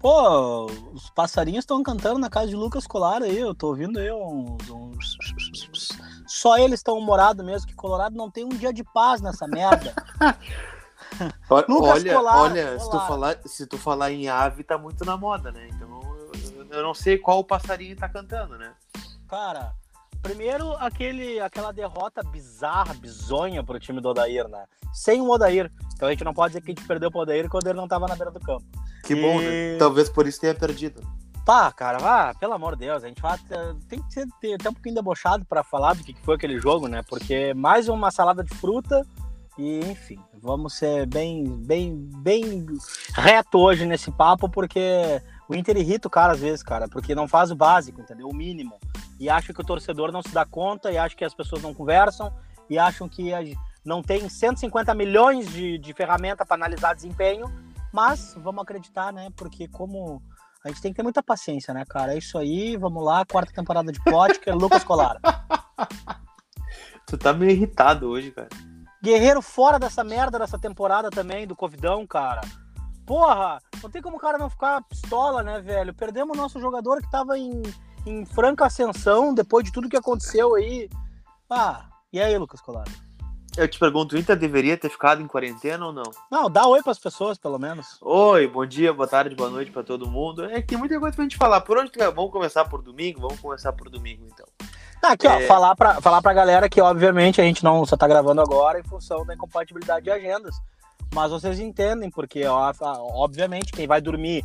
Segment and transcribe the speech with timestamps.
[0.00, 4.10] Pô, os passarinhos estão cantando na casa de Lucas Colar aí, eu tô ouvindo aí
[4.10, 4.70] uns.
[4.70, 5.18] uns...
[6.26, 9.94] Só eles estão humorados mesmo, que Colorado não tem um dia de paz nessa merda.
[11.68, 15.18] Lucas olha, Colar, olha Se, tu falar, se tu falar em ave, tá muito na
[15.18, 15.68] moda, né?
[15.68, 16.00] Então
[16.56, 18.72] eu, eu não sei qual passarinho tá cantando, né?
[19.28, 19.74] Cara,
[20.22, 24.64] primeiro aquele, aquela derrota bizarra, bizonha pro time do Odair, né?
[24.92, 25.70] Sem o Odair.
[25.94, 27.88] Então a gente não pode dizer que a gente perdeu pro Odair quando ele não
[27.88, 28.64] tava na beira do campo.
[29.04, 29.20] Que e...
[29.20, 29.76] bom, né?
[29.78, 31.02] Talvez por isso tenha perdido.
[31.44, 33.38] Pá, cara, vá, pelo amor de Deus, a gente vai
[33.88, 36.86] tem que ser, ter até um pouquinho debochado para falar do que foi aquele jogo,
[36.86, 37.02] né?
[37.08, 39.04] Porque mais uma salada de fruta
[39.58, 42.66] e, enfim, vamos ser bem, bem, bem
[43.14, 47.26] reto hoje nesse papo, porque o Inter irrita o cara às vezes, cara, porque não
[47.26, 48.28] faz o básico, entendeu?
[48.28, 48.78] O mínimo.
[49.18, 51.74] E acha que o torcedor não se dá conta, e acha que as pessoas não
[51.74, 52.32] conversam,
[52.68, 53.32] e acham que
[53.84, 57.52] não tem 150 milhões de, de ferramenta para analisar desempenho,
[57.92, 59.28] mas vamos acreditar, né?
[59.36, 60.22] Porque como
[60.64, 62.14] a gente tem que ter muita paciência, né, cara?
[62.14, 65.20] É isso aí, vamos lá, quarta temporada de Potker, Lucas Colar.
[67.08, 68.48] Tu tá meio irritado hoje, cara.
[69.02, 72.42] Guerreiro fora dessa merda dessa temporada também, do Covidão, cara.
[73.06, 75.94] Porra, não tem como o cara não ficar pistola, né, velho?
[75.94, 77.62] Perdemos o nosso jogador que tava em,
[78.06, 80.88] em franca ascensão depois de tudo que aconteceu aí.
[81.48, 82.84] Ah, e aí, Lucas Colar?
[83.56, 86.04] Eu te pergunto, o Inter deveria ter ficado em quarentena ou não?
[86.30, 87.98] Não, dá oi para as pessoas, pelo menos.
[88.00, 90.44] Oi, bom dia, boa tarde, boa noite para todo mundo.
[90.44, 91.60] É que tem muita coisa pra gente falar.
[91.62, 93.20] Por onde Vamos começar por domingo?
[93.20, 94.46] Vamos começar por domingo, então.
[95.02, 95.30] Aqui, é...
[95.30, 98.78] ó, falar pra, falar pra galera que, obviamente, a gente não só tá gravando agora
[98.78, 100.54] em função da incompatibilidade de agendas.
[101.14, 104.44] Mas vocês entendem, porque, ó, obviamente, quem vai dormir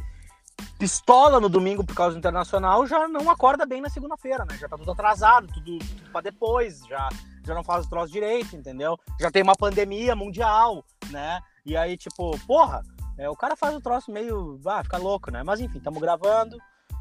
[0.79, 4.57] pistola no domingo por causa do internacional já não acorda bem na segunda-feira, né?
[4.57, 7.09] Já tá tudo atrasado, tudo, tudo pra depois, já
[7.45, 8.99] já não faz o troço direito, entendeu?
[9.19, 11.39] Já tem uma pandemia mundial, né?
[11.65, 12.83] E aí, tipo, porra,
[13.17, 14.59] é, o cara faz o troço meio.
[14.65, 15.43] Ah, fica louco, né?
[15.43, 16.57] Mas enfim, estamos gravando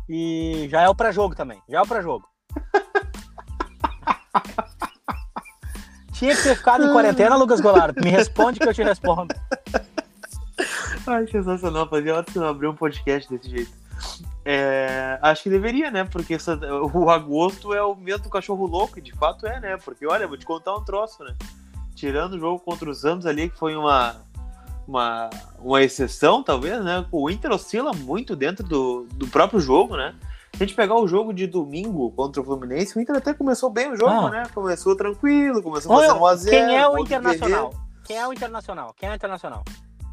[0.08, 1.62] e já é o pré-jogo também.
[1.68, 2.28] Já é o pré-jogo.
[6.14, 7.96] Tinha que ter ficado em quarentena, Lucas Goulart.
[7.96, 9.34] Me responde que eu te respondo.
[11.06, 11.88] Ai, sensacional.
[11.88, 13.72] Fazia hora que não abriu um podcast desse jeito.
[14.44, 16.04] É, acho que deveria, né?
[16.04, 16.56] Porque essa,
[16.92, 19.76] o agosto é o mês do cachorro louco, e de fato é, né?
[19.76, 21.34] Porque, olha, vou te contar um troço, né?
[21.94, 24.16] Tirando o jogo contra os Rams ali, que foi uma,
[24.86, 27.04] uma, uma exceção, talvez, né?
[27.10, 30.14] O Inter oscila muito dentro do, do próprio jogo, né?
[30.56, 33.70] Se a gente pegar o jogo de domingo contra o Fluminense, o Inter até começou
[33.70, 34.30] bem o jogo, ah.
[34.30, 34.42] né?
[34.54, 36.50] Começou tranquilo, começou fazendo 1x0.
[36.50, 37.74] Quem é o Internacional?
[38.04, 38.94] Quem é o Internacional?
[38.96, 39.64] Quem é o Internacional?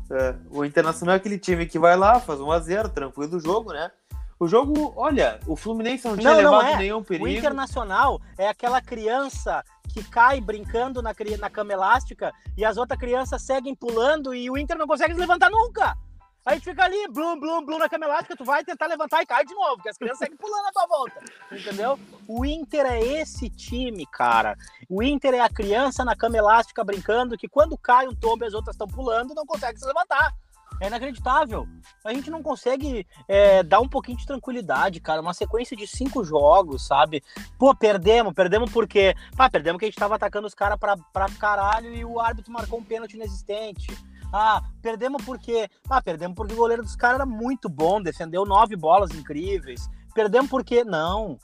[0.09, 3.91] É, o Internacional é aquele time que vai lá, faz 1x0, tranquilo o jogo, né?
[4.39, 6.77] O jogo, olha, o Fluminense não tinha não, levado não é.
[6.77, 7.25] nenhum perigo.
[7.25, 9.63] O Internacional é aquela criança
[9.93, 14.57] que cai brincando na, na cama elástica e as outras crianças seguem pulando e o
[14.57, 15.95] Inter não consegue se levantar nunca.
[16.43, 19.45] Aí fica ali, blum, blum, blum na cama elástica, tu vai tentar levantar e cai
[19.45, 21.19] de novo, porque as crianças seguem pulando a tua volta.
[21.51, 21.99] Entendeu?
[22.27, 24.57] O Inter é esse time, cara.
[24.89, 28.47] O Inter é a criança na cama elástica brincando que quando cai um tombo e
[28.47, 30.33] as outras estão pulando, não consegue se levantar.
[30.81, 31.67] É inacreditável.
[32.03, 35.21] A gente não consegue é, dar um pouquinho de tranquilidade, cara.
[35.21, 37.23] Uma sequência de cinco jogos, sabe?
[37.59, 39.15] Pô, perdemos, perdemos porque.
[39.37, 42.51] Pá, perdemos que a gente tava atacando os caras pra, pra caralho e o árbitro
[42.51, 43.95] marcou um pênalti inexistente.
[44.31, 45.69] Ah, perdemos porque.
[45.89, 49.89] Ah, perdemos porque o goleiro dos caras era muito bom, defendeu nove bolas incríveis.
[50.13, 50.83] Perdemos porque.
[50.83, 51.37] Não.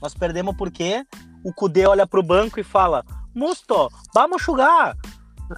[0.00, 1.06] Nós perdemos porque
[1.44, 3.04] o Cudê olha pro banco e fala:
[3.34, 4.96] Musto, vamos jogar.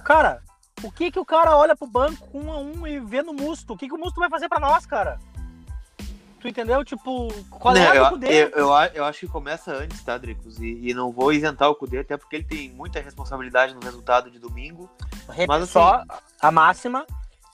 [0.03, 0.41] Cara,
[0.83, 3.73] o que que o cara olha pro banco um a um e vê no Musto?
[3.73, 5.17] O que que o Musto vai fazer para nós, cara?
[6.45, 6.85] Tu entendeu?
[6.85, 8.43] Tipo, qual é o Cudê?
[8.43, 10.59] Eu, eu, eu, acho que começa antes, tá, Dricos?
[10.59, 14.29] E, e, não vou isentar o Cudê, até porque ele tem muita responsabilidade no resultado
[14.29, 14.87] de domingo.
[15.47, 16.03] Mas assim, só
[16.39, 17.03] a máxima,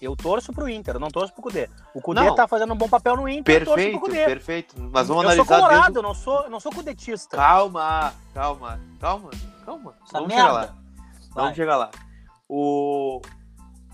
[0.01, 1.69] eu torço pro Inter, eu não torço pro Cudê.
[1.95, 5.23] O Cudê não, tá fazendo um bom papel no Inter, perfeito, eu Perfeito, mas vamos
[5.23, 5.41] eu analisar...
[5.41, 7.37] Eu sou colorado, eu não sou, eu não sou cudetista.
[7.37, 9.29] Calma, calma, calma,
[9.65, 9.95] calma.
[10.03, 10.43] Essa vamos merda.
[10.43, 10.75] chegar lá.
[11.33, 11.91] Vamos chegar lá.
[12.49, 13.21] O,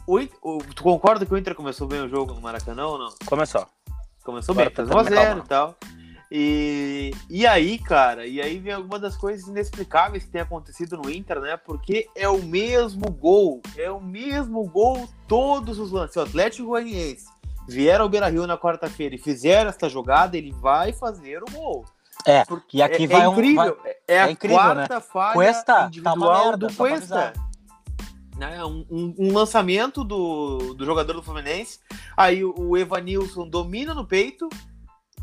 [0.08, 3.14] o, o, tu concorda que o Inter começou bem o jogo no Maracanã ou não?
[3.28, 3.68] Começou.
[4.28, 5.78] Começou Agora bem, fez 1x0 e tal.
[6.30, 11.10] E, e aí, cara, e aí vem alguma das coisas inexplicáveis que tem acontecido no
[11.10, 11.56] Inter, né?
[11.56, 16.18] Porque é o mesmo gol, é o mesmo gol todos os lances.
[16.18, 17.28] O Atlético Goianiense
[17.70, 21.86] vieram ao Beira-Rio na quarta-feira e fizeram essa jogada, ele vai fazer o gol.
[22.26, 24.96] É, Porque e aqui é, vai é incrível, um, vai, é, é a incrível, quarta
[24.96, 25.00] né?
[25.00, 27.34] falha Cuesta, individual tá merda, do Cuesta
[28.38, 31.80] né, um, um, lançamento do, do jogador do Fluminense.
[32.16, 34.48] Aí o Evanilson domina no peito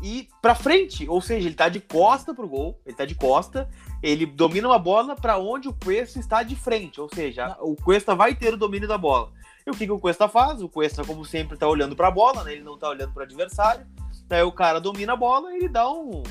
[0.01, 3.69] e para frente, ou seja, ele tá de costa pro gol, ele tá de costa,
[4.03, 8.13] ele domina uma bola para onde o Cuesta está de frente, ou seja, o Cuesta
[8.13, 9.31] vai ter o domínio da bola.
[9.65, 10.61] E o que, que o Cuesta faz?
[10.61, 12.53] O Cuesta, como sempre, tá olhando para a bola, né?
[12.53, 13.85] ele não tá olhando para o adversário.
[14.29, 16.21] Aí o cara domina a bola e ele dá um.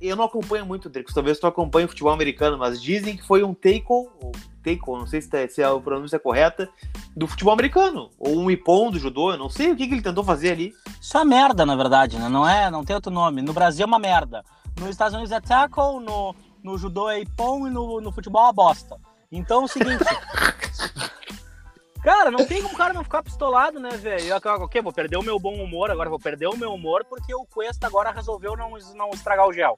[0.00, 3.42] Eu não acompanho muito, Dricos, talvez tu acompanhe o futebol americano, mas dizem que foi
[3.42, 4.08] um tackle,
[4.62, 6.68] tackle, não sei se, tá, se a pronúncia é correta,
[7.16, 8.10] do futebol americano.
[8.18, 10.72] Ou um ipom do judô, eu não sei o que, que ele tentou fazer ali.
[11.00, 12.28] Isso é merda, na verdade, né?
[12.28, 13.42] Não é, não tem outro nome.
[13.42, 14.44] No Brasil é uma merda.
[14.78, 18.52] Nos Estados Unidos é tackle, no, no judô é ipom e no, no futebol é
[18.52, 18.96] bosta.
[19.30, 20.04] Então é o seguinte.
[22.02, 24.34] Cara, não tem como o cara não ficar pistolado, né, velho?
[24.60, 24.82] O quê?
[24.82, 27.86] Vou perder o meu bom humor agora, vou perder o meu humor porque o Cuesta
[27.86, 29.76] agora resolveu não, não estragar o gel.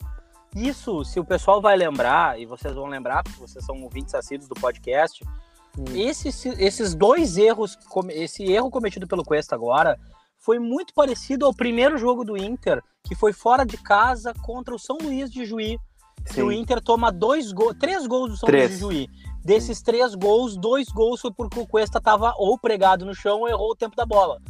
[0.56, 4.48] Isso, se o pessoal vai lembrar, e vocês vão lembrar, porque vocês são ouvintes assíduos
[4.48, 5.22] do podcast,
[5.76, 5.84] hum.
[5.94, 7.76] esses, esses dois erros,
[8.10, 9.98] esse erro cometido pelo Cuesta agora,
[10.38, 14.78] foi muito parecido ao primeiro jogo do Inter, que foi fora de casa contra o
[14.78, 15.78] São Luís de Juí.
[16.38, 18.70] O Inter toma dois gols, três gols do São três.
[18.70, 19.33] Luís de Juí.
[19.44, 23.48] Desses três gols, dois gols foi porque o Cuesta estava ou pregado no chão ou
[23.48, 24.40] errou o tempo da bola.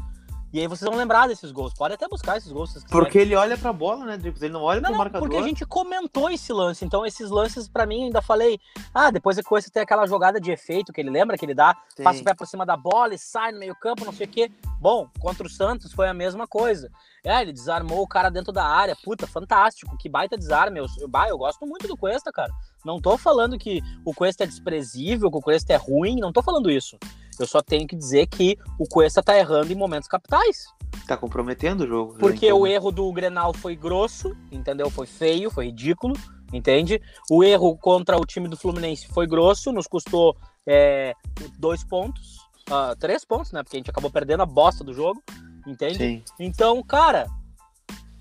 [0.54, 1.74] E aí vocês vão lembrar desses gols.
[1.74, 2.84] Pode até buscar esses gols.
[2.88, 4.40] Porque ele olha pra bola, né, Dricos?
[4.40, 5.28] Ele não olha não, pro marcador.
[5.28, 6.84] Porque a gente comentou esse lance.
[6.84, 8.60] Então, esses lances, para mim, ainda falei.
[8.94, 11.76] Ah, depois a coisa tem aquela jogada de efeito que ele lembra que ele dá,
[11.96, 12.04] Sim.
[12.04, 14.52] passa o pé por cima da bola e sai no meio-campo, não sei o quê.
[14.80, 16.88] Bom, contra o Santos foi a mesma coisa.
[17.24, 18.94] É, ele desarmou o cara dentro da área.
[19.02, 19.98] Puta, fantástico.
[19.98, 20.78] Que baita desarme.
[20.78, 22.52] Eu, eu, eu gosto muito do Cuesta, cara.
[22.84, 26.20] Não tô falando que o Cuesta é desprezível, que o Cuesta é ruim.
[26.20, 26.96] Não tô falando isso.
[27.42, 30.66] Eu só tenho que dizer que o Cuesta tá errando em momentos capitais.
[31.06, 32.12] Tá comprometendo o jogo.
[32.14, 32.60] Né, Porque então.
[32.60, 34.88] o erro do Grenal foi grosso, entendeu?
[34.90, 36.14] Foi feio, foi ridículo,
[36.52, 37.00] entende?
[37.30, 40.36] O erro contra o time do Fluminense foi grosso, nos custou
[40.66, 41.14] é,
[41.58, 42.38] dois pontos,
[42.70, 43.62] uh, três pontos, né?
[43.62, 45.22] Porque a gente acabou perdendo a bosta do jogo,
[45.66, 45.98] entende?
[45.98, 46.22] Sim.
[46.38, 47.26] Então, cara,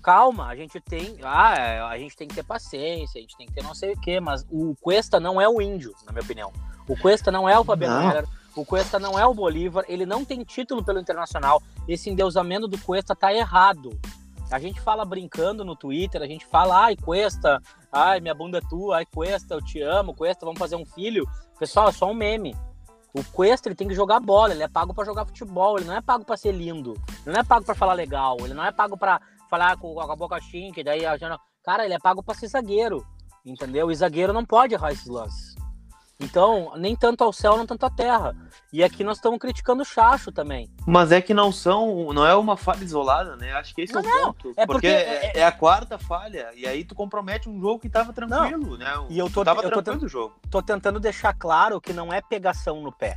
[0.02, 1.16] calma, a gente tem.
[1.22, 4.00] Ah, a gente tem que ter paciência, a gente tem que ter não sei o
[4.00, 6.52] quê, mas o Cuesta não é o índio, na minha opinião.
[6.86, 8.28] O Cuesta não é o Fabiano.
[8.56, 11.60] O Cuesta não é o Bolívar, ele não tem título pelo Internacional.
[11.88, 13.98] Esse endeusamento do Cuesta tá errado.
[14.50, 17.60] A gente fala brincando no Twitter, a gente fala, ai, Cuesta,
[17.90, 21.28] ai, minha bunda é tua, ai, Cuesta, eu te amo, Cuesta, vamos fazer um filho.
[21.58, 22.54] Pessoal, é só um meme.
[23.12, 25.96] O Cuesta, ele tem que jogar bola, ele é pago para jogar futebol, ele não
[25.96, 28.70] é pago para ser lindo, ele não é pago para falar legal, ele não é
[28.70, 31.16] pago para falar com, a boca chinque, daí a.
[31.64, 33.04] Cara, ele é pago para ser zagueiro,
[33.44, 33.90] entendeu?
[33.90, 35.54] E zagueiro não pode errar esses lances.
[36.20, 38.36] Então, nem tanto ao céu, não tanto à terra.
[38.72, 40.70] E aqui nós estamos criticando o Chacho também.
[40.86, 43.52] Mas é que não são, não é uma falha isolada, né?
[43.52, 44.32] Acho que esse não, é o não.
[44.32, 44.48] ponto.
[44.56, 47.80] É porque, porque é, é, é, a quarta falha, e aí tu compromete um jogo
[47.80, 48.76] que estava tranquilo, não.
[48.76, 49.06] né?
[49.10, 50.34] E eu tô, tava eu tô, tranquilo jogo.
[50.50, 53.14] tô tentando deixar claro que não é pegação no pé.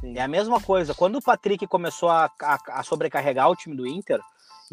[0.00, 0.16] Sim.
[0.16, 0.94] É a mesma coisa.
[0.94, 4.20] Quando o Patrick começou a, a, a sobrecarregar o time do Inter,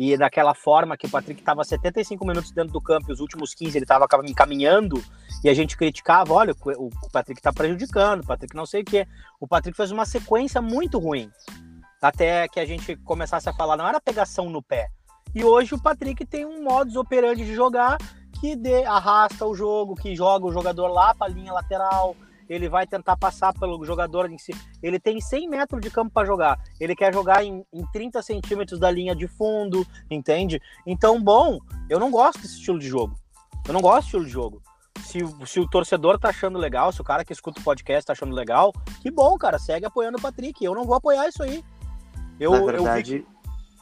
[0.01, 3.54] e daquela forma que o Patrick estava 75 minutos dentro do campo e os últimos
[3.54, 5.04] 15 ele estava caminhando
[5.44, 9.06] e a gente criticava, olha, o Patrick está prejudicando, o Patrick não sei o quê.
[9.42, 11.30] O Patrick fez uma sequência muito ruim.
[12.01, 14.88] Até que a gente começasse a falar, não era pegação no pé.
[15.36, 17.98] E hoje o Patrick tem um modus operandi de jogar
[18.40, 22.16] que de, arrasta o jogo, que joga o jogador lá para a linha lateral,
[22.50, 24.51] ele vai tentar passar pelo jogador em si.
[24.81, 26.60] Ele tem 100 metros de campo para jogar.
[26.80, 30.60] Ele quer jogar em, em 30 centímetros da linha de fundo, entende?
[30.86, 33.16] Então, bom, eu não gosto desse estilo de jogo.
[33.68, 34.63] Eu não gosto desse estilo de jogo.
[35.01, 38.13] Se, se o torcedor tá achando legal, se o cara que escuta o podcast tá
[38.13, 40.63] achando legal, que bom, cara, segue apoiando o Patrick.
[40.63, 41.63] Eu não vou apoiar isso aí.
[42.39, 43.38] Eu, Na verdade, eu.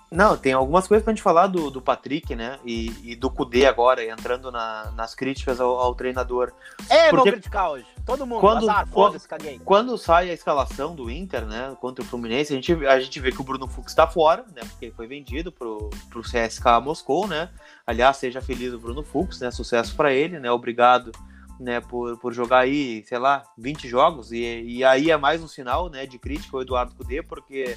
[0.10, 2.60] Não, tem algumas coisas pra gente falar do, do Patrick, né?
[2.64, 6.54] E, e do Kudê agora, entrando na, nas críticas ao, ao, treinador.
[6.90, 7.16] É, Porque...
[7.16, 7.86] vou criticar hoje.
[8.06, 9.60] Todo mundo, quando, azar, quando, caguei.
[9.66, 11.76] Quando sai a escalação do Inter, né?
[11.82, 14.62] Contra o Fluminense, a gente, a gente vê que o Bruno Fux tá fora, né?
[14.62, 17.50] Porque ele foi vendido pro, pro CSK Moscou, né?
[17.86, 19.52] Aliás, seja feliz o Bruno Fux, né?
[19.52, 20.50] Sucesso para ele, né?
[20.50, 21.12] Obrigado.
[21.60, 25.48] Né, por, por jogar aí, sei lá, 20 jogos, e, e aí é mais um
[25.48, 27.76] sinal né, de crítica ao Eduardo Cudê, porque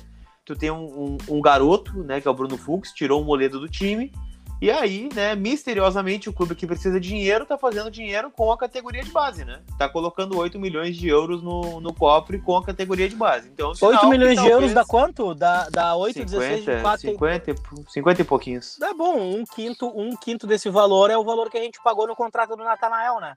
[0.50, 3.61] tu tem um, um, um, garoto, né, que é o Bruno Fux, tirou o Moledo
[3.61, 4.12] do time,
[4.61, 8.59] e aí, né, misteriosamente, o clube que precisa de dinheiro tá fazendo dinheiro com a
[8.59, 9.61] categoria de base, né?
[9.78, 13.49] Tá colocando 8 milhões de euros no, no cofre com a categoria de base.
[13.49, 15.35] Então, 8 milhões de euros dá quanto?
[15.35, 17.11] Dá, dá 8, 50, 16, 4...
[17.11, 17.54] 50,
[17.88, 18.78] 50 e pouquinhos.
[18.83, 22.07] É bom, um quinto, um quinto desse valor é o valor que a gente pagou
[22.07, 23.33] no contrato do Natanael, né?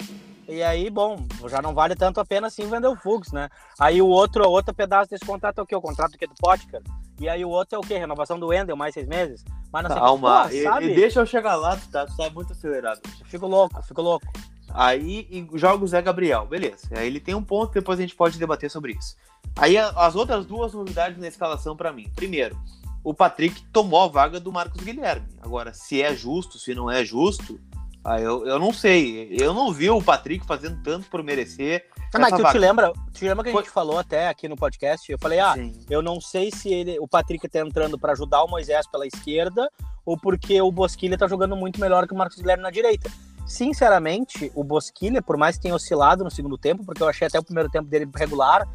[0.48, 3.50] E aí, bom, já não vale tanto a pena assim vender o Fux, né?
[3.80, 5.76] Aí o outro, outro pedaço desse contrato é o quê?
[5.76, 6.82] O contrato que é do Potker.
[7.20, 7.98] E aí o outro é o quê?
[7.98, 9.44] Renovação do Wendel, mais seis meses?
[9.72, 12.06] Mas não Calma, que, pô, e, e, deixa eu chegar lá, tá?
[12.06, 13.02] Tu tá muito acelerado.
[13.26, 14.26] Fico louco, fico louco.
[14.74, 16.88] Aí joga o Zé Gabriel, beleza.
[16.92, 19.16] Aí ele tem um ponto, depois a gente pode debater sobre isso.
[19.56, 22.12] Aí as outras duas novidades na escalação para mim.
[22.16, 22.60] Primeiro,
[23.04, 25.28] o Patrick tomou a vaga do Marcos Guilherme.
[25.42, 27.60] Agora, se é justo, se não é justo,
[28.06, 29.30] Ah, eu, eu não sei.
[29.40, 31.86] Eu não vi o Patrick fazendo tanto por merecer.
[32.14, 32.52] Ah, mas tu vaga.
[32.52, 35.10] te lembra, te lembra que a Foi- gente falou até aqui no podcast?
[35.12, 35.74] Eu falei, ah, Sim.
[35.90, 39.70] eu não sei se ele, o Patrick tá entrando pra ajudar o Moisés pela esquerda
[40.06, 43.10] ou porque o Bosquilha tá jogando muito melhor que o Marcos Guilherme na direita.
[43.48, 47.40] Sinceramente, o Bosquilha, por mais que tenha oscilado no segundo tempo, porque eu achei até
[47.40, 48.68] o primeiro tempo dele regular,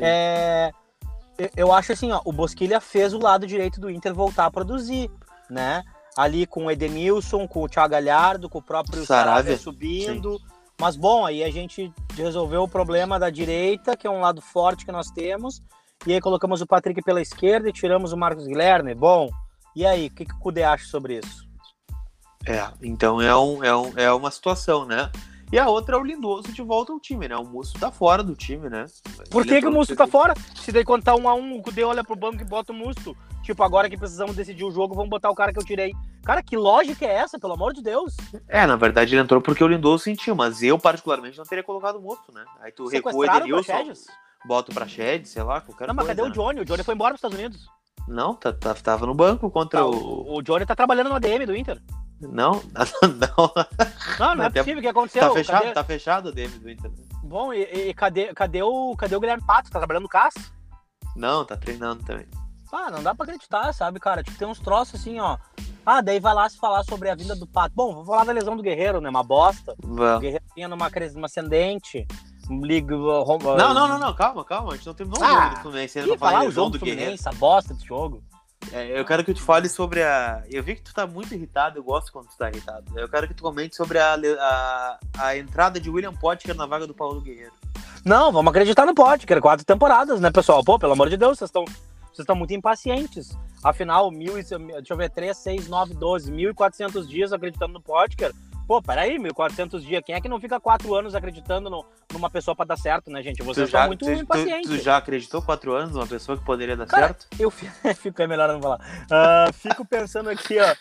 [0.00, 0.72] é,
[1.38, 4.50] eu- eu acho assim, ó, o Bosquilha fez o lado direito do Inter voltar a
[4.50, 5.08] produzir,
[5.48, 5.82] né?
[6.16, 10.40] Ali com o Edenilson, com o Thiago Galhardo, com o próprio Saravia, Saravia subindo.
[10.80, 14.84] Mas bom, aí a gente resolveu o problema da direita, que é um lado forte
[14.84, 15.62] que nós temos,
[16.06, 18.94] e aí colocamos o Patrick pela esquerda e tiramos o Marcos Guilherme.
[18.94, 19.30] Bom,
[19.74, 21.46] e aí, o que, que o Cudê acha sobre isso?
[22.46, 25.10] É, então é, um, é, um, é uma situação, né?
[25.52, 27.36] E a outra é o Lindoso de volta ao time, né?
[27.36, 28.86] O Musso tá fora do time, né?
[29.30, 30.32] Por que, que o Musto tá fora?
[30.56, 32.74] Se daí quando tá um a um, o Cudê olha pro banco e bota o
[32.74, 33.14] Musto.
[33.42, 35.92] Tipo, agora que precisamos decidir o jogo, vamos botar o cara que eu tirei.
[36.24, 38.16] Cara, que lógica é essa, pelo amor de Deus?
[38.48, 41.96] É, na verdade ele entrou porque o Lindoso sentiu, mas eu particularmente não teria colocado
[41.96, 42.44] o Musso, né?
[42.62, 43.92] Aí tu recua o o Edenilson,
[44.46, 46.16] bota o Praxedes, sei lá, qualquer Não, mas coisa.
[46.16, 46.34] cadê o né?
[46.34, 46.60] Johnny?
[46.60, 47.66] O Johnny foi embora pros Estados Unidos.
[48.08, 49.92] Não, tá, tá- tava no banco contra Tá, o...
[49.92, 51.78] o, o Johnny tá trabalhando no ADM do Inter.
[52.32, 52.62] Não,
[53.02, 53.52] não,
[54.18, 54.78] Não, não é possível.
[54.78, 55.22] O que aconteceu?
[55.28, 56.90] tá fechado, Cadê- tá fechado o DM do Inter.
[56.90, 56.96] né?
[57.24, 59.70] Bom, e, e cadê, cadê, o, cadê o Guilherme Pato?
[59.70, 60.34] Tá trabalhando no CAS?
[61.16, 62.26] Não, tá treinando também.
[62.72, 64.22] Ah, não dá pra acreditar, sabe, cara?
[64.22, 65.36] Tipo, tem uns troços assim, ó.
[65.84, 67.74] Ah, daí vai lá se falar sobre a vinda do Pato.
[67.74, 69.10] Bom, vou falar da lesão do Guerreiro, né?
[69.10, 69.74] Uma bosta.
[69.84, 70.20] O Vamos.
[70.20, 72.06] Guerreiro vinha numa numa ascendente.
[72.48, 72.96] Liga.
[72.96, 74.72] Não, Não, não, não, não, calma, calma.
[74.72, 76.70] A gente não terminou o Ah, jogo do Fluminense Ia pra falar falar o jogo
[76.70, 77.14] do do Guerreiro.
[77.14, 78.22] Essa bosta desse jogo.
[78.70, 80.42] É, eu quero que tu fale sobre a.
[80.50, 82.84] Eu vi que tu tá muito irritado, eu gosto quando tu tá irritado.
[82.98, 86.86] Eu quero que tu comente sobre a, a, a entrada de William Potker na vaga
[86.86, 87.52] do Paulo Guerreiro.
[88.04, 88.94] Não, vamos acreditar no
[89.32, 90.62] era quatro temporadas, né, pessoal?
[90.64, 93.30] Pô, pelo amor de Deus, vocês estão vocês estão muito impacientes.
[93.64, 98.32] Afinal, mil, e- deixa eu ver, 3, 6, 9, 12, 1.400 dias acreditando no Potker.
[98.66, 100.02] Pô, peraí, 1.400 dias.
[100.04, 103.22] Quem é que não fica quatro anos acreditando no- numa pessoa pra dar certo, né,
[103.22, 103.42] gente?
[103.42, 104.70] Vocês Tu já, estão muito tu, tu, impacientes.
[104.70, 107.26] tu já acreditou quatro anos numa pessoa que poderia dar Cara, certo?
[107.38, 108.80] Eu fi- fico, é melhor não falar.
[109.10, 110.74] Ah, fico pensando aqui, ó.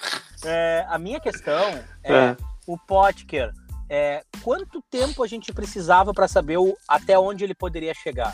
[0.45, 1.61] é, a minha questão
[2.03, 2.37] é, É.
[2.67, 3.51] o Potker.
[3.89, 8.33] É, quanto tempo a gente precisava para saber o, até onde ele poderia chegar?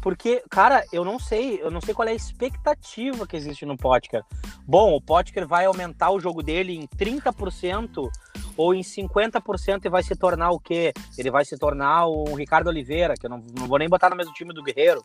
[0.00, 3.76] Porque, cara, eu não sei, eu não sei qual é a expectativa que existe no
[3.76, 4.22] Potker.
[4.66, 8.08] Bom, o Potker vai aumentar o jogo dele em 30%
[8.58, 10.92] ou em 50% e vai se tornar o quê?
[11.16, 14.16] Ele vai se tornar o Ricardo Oliveira, que eu não, não vou nem botar no
[14.16, 15.02] mesmo time do Guerreiro.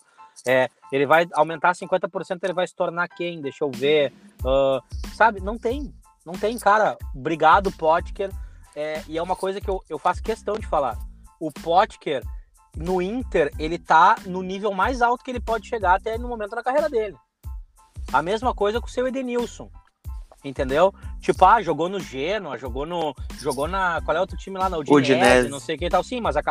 [0.48, 3.40] É, ele vai aumentar 50%, ele vai se tornar quem?
[3.40, 4.12] Deixa eu ver.
[4.44, 4.82] Ah,
[5.14, 5.94] sabe, não tem.
[6.26, 6.98] Não tem, cara.
[7.16, 8.32] Obrigado, Potker.
[8.76, 10.98] É, e é uma coisa que eu, eu faço questão de falar.
[11.40, 12.24] O Potker,
[12.76, 16.56] no Inter, ele tá no nível mais alto que ele pode chegar até no momento
[16.56, 17.16] da carreira dele.
[18.12, 19.70] A mesma coisa com o seu Edenilson.
[20.44, 20.94] Entendeu?
[21.22, 23.16] Tipo, ah, jogou no Genoa, jogou no.
[23.40, 24.02] Jogou na.
[24.02, 24.68] Qual é outro time lá?
[24.70, 25.50] Na Udinese, Udinese.
[25.50, 26.04] não sei o que e tal.
[26.04, 26.42] Sim, mas a,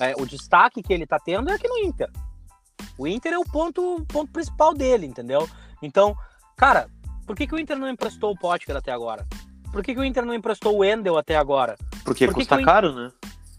[0.00, 2.10] é, o destaque que ele tá tendo é aqui no Inter.
[2.98, 5.48] O Inter é o ponto, ponto principal dele, entendeu?
[5.82, 6.14] Então,
[6.56, 6.88] cara,
[7.26, 9.26] por que, que o Inter não emprestou o Potker até agora?
[9.72, 11.76] Por que, que o Inter não emprestou o Wendel até agora?
[12.04, 13.10] Porque Por que custa que o- caro, né?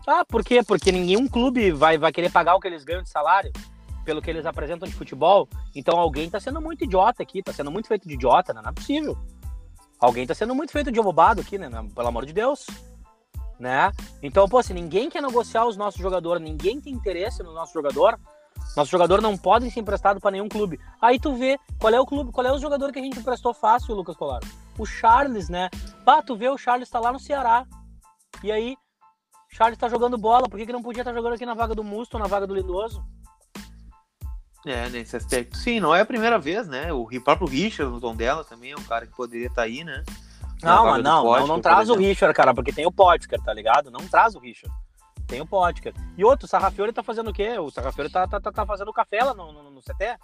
[0.07, 0.61] Ah, por quê?
[0.63, 3.51] Porque nenhum clube vai, vai querer pagar o que eles ganham de salário
[4.03, 5.47] pelo que eles apresentam de futebol.
[5.75, 8.61] Então alguém tá sendo muito idiota aqui, tá sendo muito feito de idiota, né?
[8.63, 9.15] Não é possível.
[10.01, 11.69] Alguém tá sendo muito feito de abobado aqui, né?
[11.93, 12.65] Pelo amor de Deus.
[13.59, 13.91] Né?
[14.23, 18.19] Então, pô, se ninguém quer negociar os nossos jogadores, ninguém tem interesse no nosso jogador,
[18.75, 20.79] nosso jogador não pode ser emprestado para nenhum clube.
[20.99, 23.53] Aí tu vê qual é o clube, qual é o jogador que a gente emprestou
[23.53, 24.39] fácil, Lucas Colar.
[24.79, 25.69] O Charles, né?
[26.03, 27.67] Pá, tu vê o Charles tá lá no Ceará.
[28.43, 28.75] E aí,
[29.49, 31.83] Charles tá jogando bola, por que, que não podia estar jogando aqui na vaga do
[31.83, 33.05] Musto, na vaga do Lindoso?
[34.65, 35.57] É, nesse aspecto.
[35.57, 36.93] Sim, não é a primeira vez, né?
[36.93, 40.03] O próprio Richard no tom dela também é um cara que poderia estar aí, né?
[40.61, 41.95] Não, mas não, não, Potker, não por traz o.
[41.95, 43.89] Richard, cara, porque tem o Potker, tá ligado?
[43.89, 44.75] Não traz o Richard.
[45.27, 45.93] Tem o Potker.
[46.15, 47.57] E outro, o Sarrafiori tá fazendo o quê?
[47.57, 50.17] O Sarrafiori tá, tá, tá, tá fazendo café lá no, no, no CT?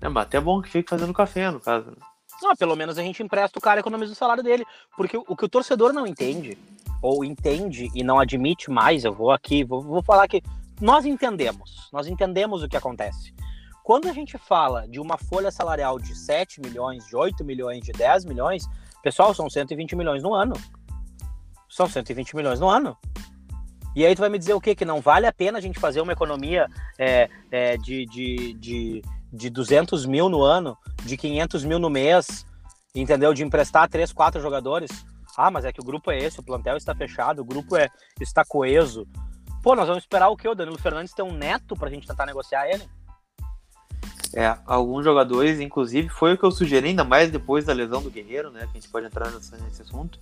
[0.00, 1.90] É, mas até bom que fique fazendo café, no caso.
[1.90, 1.96] né?
[2.42, 4.64] Não, pelo menos a gente empresta o cara e economiza o salário dele.
[4.96, 6.58] Porque o, o que o torcedor não entende,
[7.00, 10.42] ou entende e não admite mais, eu vou aqui, vou, vou falar que
[10.80, 13.34] nós entendemos, nós entendemos o que acontece.
[13.88, 17.90] Quando a gente fala de uma folha salarial de 7 milhões, de 8 milhões, de
[17.92, 18.66] 10 milhões,
[19.02, 20.52] pessoal, são 120 milhões no ano.
[21.70, 22.94] São 120 milhões no ano.
[23.96, 24.74] E aí tu vai me dizer o quê?
[24.74, 26.68] Que não vale a pena a gente fazer uma economia
[26.98, 29.02] é, é, de, de, de,
[29.32, 30.76] de 200 mil no ano,
[31.06, 32.44] de 500 mil no mês,
[32.94, 33.32] entendeu?
[33.32, 34.90] De emprestar três, quatro jogadores.
[35.34, 37.88] Ah, mas é que o grupo é esse, o plantel está fechado, o grupo é,
[38.20, 39.08] está coeso.
[39.62, 40.46] Pô, nós vamos esperar o quê?
[40.46, 42.86] O Danilo Fernandes ter um neto pra gente tentar negociar ele?
[44.34, 48.10] É, alguns jogadores, inclusive, foi o que eu sugeri, ainda mais depois da lesão do
[48.10, 48.60] Guerreiro, né?
[48.60, 50.18] Que a gente pode entrar nesse assunto.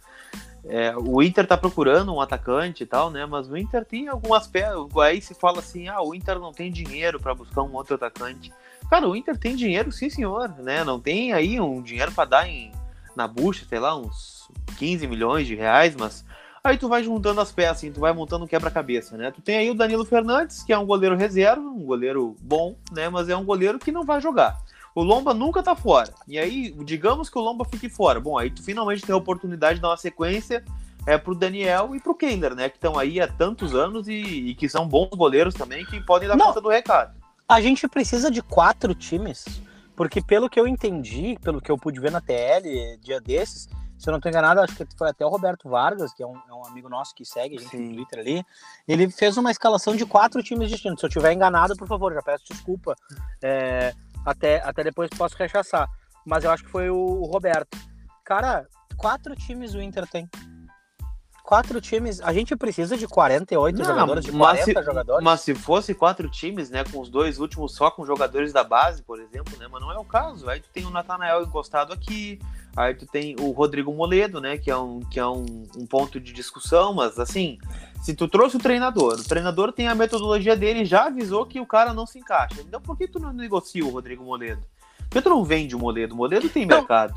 [0.65, 3.25] É, o Inter tá procurando um atacante e tal, né?
[3.25, 4.97] Mas o Inter tem algumas peças.
[4.97, 8.53] Aí se fala assim: ah, o Inter não tem dinheiro para buscar um outro atacante.
[8.91, 10.85] Cara, o Inter tem dinheiro, sim, senhor, né?
[10.85, 12.73] Não tem aí um dinheiro para dar em,
[13.15, 14.49] na bucha, sei lá, uns
[14.79, 16.25] 15 milhões de reais, mas
[16.67, 19.31] aí tu vai juntando as peças, assim, tu vai montando um quebra-cabeça, né?
[19.31, 23.09] Tu tem aí o Danilo Fernandes, que é um goleiro reserva, um goleiro bom, né?
[23.09, 24.59] Mas é um goleiro que não vai jogar.
[24.95, 26.13] O Lomba nunca tá fora.
[26.27, 28.19] E aí, digamos que o Lomba fique fora.
[28.19, 30.65] Bom, aí tu finalmente tem a oportunidade de dar uma sequência
[31.07, 32.69] é, pro Daniel e pro Kender, né?
[32.69, 36.27] Que estão aí há tantos anos e, e, que são bons goleiros também, que podem
[36.29, 37.15] dar Não, conta do recado.
[37.49, 39.61] A gente precisa de quatro times,
[39.95, 44.09] porque pelo que eu entendi, pelo que eu pude ver na TL dia desses, se
[44.09, 46.53] eu não estou enganado, acho que foi até o Roberto Vargas, que é um, é
[46.53, 47.89] um amigo nosso que segue a gente Sim.
[47.89, 48.47] no Twitter ali.
[48.87, 51.01] Ele fez uma escalação de quatro times distintos.
[51.01, 52.95] Se eu estiver enganado, por favor, já peço desculpa.
[53.43, 55.89] É, até, até depois posso rechaçar.
[56.25, 57.79] Mas eu acho que foi o, o Roberto.
[58.25, 60.29] Cara, quatro times o Inter tem
[61.47, 62.21] quatro times.
[62.21, 65.25] A gente precisa de 48 não, jogadores, de 40 se, jogadores.
[65.25, 66.85] Mas se fosse quatro times, né?
[66.85, 69.69] Com os dois últimos só com jogadores da base, por exemplo, né?
[69.71, 70.51] Mas não é o caso.
[70.51, 72.41] Aí tu tem o Natanael encostado aqui.
[72.77, 74.59] Aí tu tem o Rodrigo Moledo, né?
[74.59, 77.59] Que é um, que é um, um ponto de discussão, mas assim,
[78.03, 81.67] se tu trouxe o treinador, o treinador tem a metodologia dele já avisou que o
[81.67, 82.61] cara não se encaixa.
[82.61, 84.63] Então por que tu não negocia o Rodrigo Moledo?
[85.09, 86.15] Por que tu não vende o Moledo?
[86.15, 87.15] O Moledo tem então, mercado.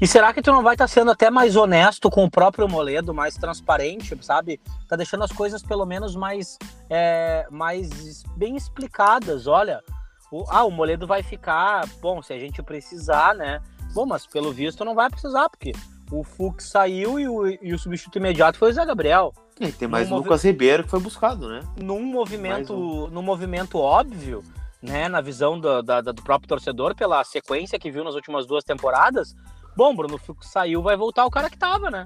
[0.00, 2.68] E será que tu não vai estar tá sendo até mais honesto com o próprio
[2.68, 4.60] Moledo, mais transparente, sabe?
[4.88, 9.46] Tá deixando as coisas pelo menos mais, é, mais bem explicadas.
[9.46, 9.82] Olha,
[10.30, 13.60] o, ah, o Moledo vai ficar, bom, se a gente precisar, né?
[13.92, 15.72] Bom, mas pelo visto não vai precisar, porque
[16.10, 19.32] o Fux saiu e o, e o substituto imediato foi o Zé Gabriel.
[19.60, 21.60] E tem mais o Lucas Ribeiro que foi buscado, né?
[21.76, 23.08] Num movimento, um.
[23.08, 24.42] num movimento óbvio,
[24.82, 25.08] né?
[25.08, 29.34] Na visão do, da, do próprio torcedor, pela sequência que viu nas últimas duas temporadas,
[29.74, 32.04] Bom, Bruno Fux saiu, vai voltar o cara que tava, né?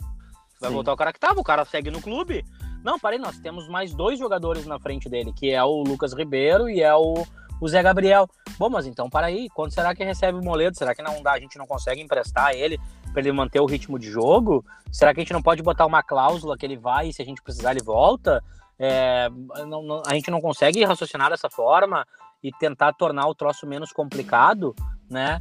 [0.60, 0.74] Vai Sim.
[0.74, 2.44] voltar o cara que tava, o cara segue no clube.
[2.84, 6.70] Não, parei, nós temos mais dois jogadores na frente dele, que é o Lucas Ribeiro
[6.70, 7.26] e é o,
[7.60, 8.28] o Zé Gabriel.
[8.58, 10.76] Bom, mas então, para aí, quando será que recebe o Moledo?
[10.76, 12.78] Será que não dá, a gente não consegue emprestar ele
[13.12, 14.64] para ele manter o ritmo de jogo?
[14.90, 17.24] Será que a gente não pode botar uma cláusula que ele vai e se a
[17.24, 18.42] gente precisar ele volta?
[18.78, 19.28] É,
[19.66, 22.06] não, não, a gente não consegue raciocinar dessa forma
[22.42, 24.74] e tentar tornar o troço menos complicado,
[25.08, 25.38] né?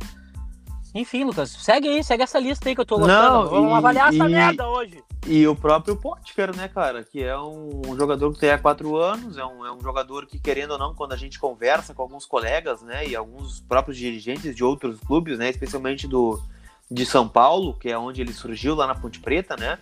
[0.95, 3.21] Enfim, Lucas, segue aí, segue essa lista aí que eu tô gostando.
[3.21, 5.03] Não, Vamos e, avaliar essa merda hoje.
[5.27, 7.03] E o próprio Potker, né, cara?
[7.03, 10.39] Que é um jogador que tem há quatro anos, é um, é um jogador que,
[10.39, 14.55] querendo ou não, quando a gente conversa com alguns colegas, né, e alguns próprios dirigentes
[14.55, 16.41] de outros clubes, né, especialmente do
[16.89, 19.77] de São Paulo, que é onde ele surgiu lá na Ponte Preta, né?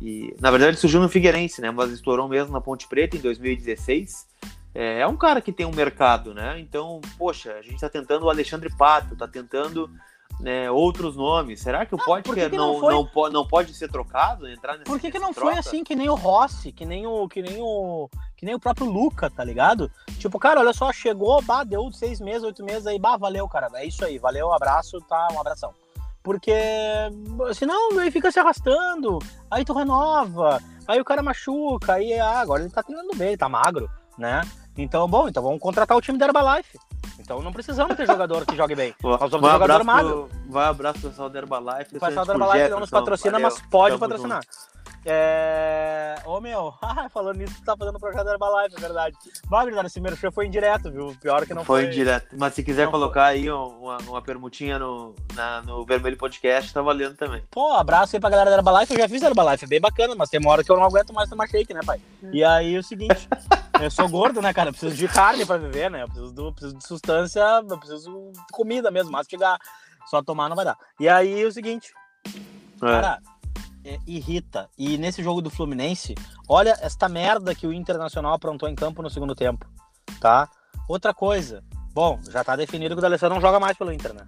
[0.00, 1.70] E na verdade ele surgiu no Figueirense, né?
[1.70, 4.26] Mas estourou mesmo na Ponte Preta em 2016.
[4.74, 6.58] É, é um cara que tem um mercado, né?
[6.58, 9.90] Então, poxa, a gente tá tentando o Alexandre Pato, tá tentando
[10.40, 11.60] né, outros nomes.
[11.60, 12.94] Será que o Potker não, não, foi...
[12.94, 14.48] não, não, não, pode ser trocado?
[14.48, 15.50] Entrar nesse, Por que, que não troca?
[15.50, 18.60] foi assim que nem o Rossi, que nem o, que nem o, que nem o
[18.60, 19.90] próprio Luca, tá ligado?
[20.18, 23.68] Tipo, cara, olha só, chegou, bah, deu seis meses, oito meses aí, bah, valeu, cara.
[23.74, 25.74] É isso aí, valeu, abraço, tá, um abração.
[26.22, 26.54] Porque
[27.54, 29.18] senão aí fica se arrastando,
[29.50, 33.36] aí tu renova, aí o cara machuca, aí ah, agora ele tá treinando bem, ele
[33.36, 33.88] tá magro,
[34.18, 34.42] né?
[34.78, 36.78] Então, bom, então vamos contratar o time da Herbalife.
[37.18, 38.94] Então não precisamos ter jogador que jogue bem.
[39.02, 40.28] Nós vamos ter jogador magro.
[40.48, 41.96] Vai abraço pessoal da Herbalife.
[41.96, 44.42] O pessoal da Herbalife não nos patrocina, valeu, mas pode patrocinar.
[44.42, 44.77] Junto.
[45.10, 46.16] É...
[46.26, 46.74] Ô meu,
[47.10, 49.16] falando nisso, tu tá fazendo o projeto da Herbalife, é verdade.
[49.48, 51.16] Vai, verdade, esse merchan foi indireto, viu?
[51.20, 51.84] Pior que não foi.
[51.84, 52.36] Foi indireto.
[52.38, 53.38] Mas se quiser não colocar foi.
[53.38, 57.42] aí uma, uma permutinha no, na, no Vermelho Podcast, tá valendo também.
[57.50, 58.92] Pô, abraço aí pra galera da Herbalife.
[58.92, 60.84] Eu já fiz a Herbalife, é bem bacana, mas tem uma hora que eu não
[60.84, 62.00] aguento mais tomar shake, né, pai?
[62.30, 63.28] E aí o seguinte.
[63.80, 64.70] Eu sou gordo, né, cara?
[64.70, 66.02] Eu preciso de carne pra viver, né?
[66.02, 69.56] Eu preciso, do, preciso de sustância, eu preciso de comida mesmo, mastigar.
[70.06, 70.76] Só tomar não vai dar.
[70.98, 71.92] E aí o seguinte.
[72.26, 72.80] É.
[72.80, 73.20] Cara,
[74.06, 74.68] irrita.
[74.76, 76.14] E nesse jogo do Fluminense,
[76.48, 79.66] olha esta merda que o Internacional aprontou em campo no segundo tempo.
[80.20, 80.48] Tá?
[80.88, 81.62] Outra coisa.
[81.92, 84.26] Bom, já tá definido que o D'Alessandro não joga mais pelo Inter, né?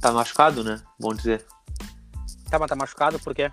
[0.00, 0.80] Tá machucado, né?
[0.98, 1.44] Bom dizer.
[2.50, 3.50] Tá, mas tá machucado por quê?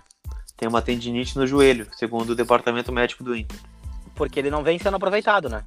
[0.56, 3.58] Tem uma tendinite no joelho, segundo o departamento médico do Inter
[4.16, 5.62] porque ele não vem sendo aproveitado, né?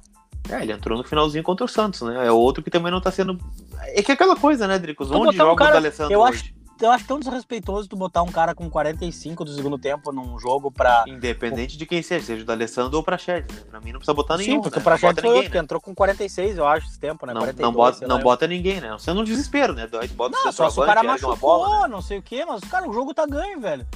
[0.50, 2.26] É, ele entrou no finalzinho contra o Santos, né?
[2.26, 3.38] É outro que também não tá sendo.
[3.78, 5.10] É que é aquela coisa, né, Dricos?
[5.10, 6.40] Onde joga um cara, o D'Alessandro eu hoje?
[6.40, 10.38] Acho, eu acho tão desrespeitoso tu botar um cara com 45 do segundo tempo num
[10.38, 11.04] jogo pra.
[11.06, 13.62] Independente de quem seja, seja o D'Alessandro ou o Praxedes, né?
[13.70, 14.56] Pra mim não precisa botar nenhum.
[14.56, 14.80] Sim, porque né?
[14.80, 17.34] o Praxedes foi outro, que entrou com 46, eu acho, esse tempo, né?
[17.34, 18.92] Não, 42, não, bota, não bota ninguém, né?
[18.92, 19.88] Você não desespero, né?
[20.14, 21.88] Bota não, só se o cara machucou, bola, né?
[21.88, 23.86] não sei o quê, mas, cara, o jogo tá ganho, velho.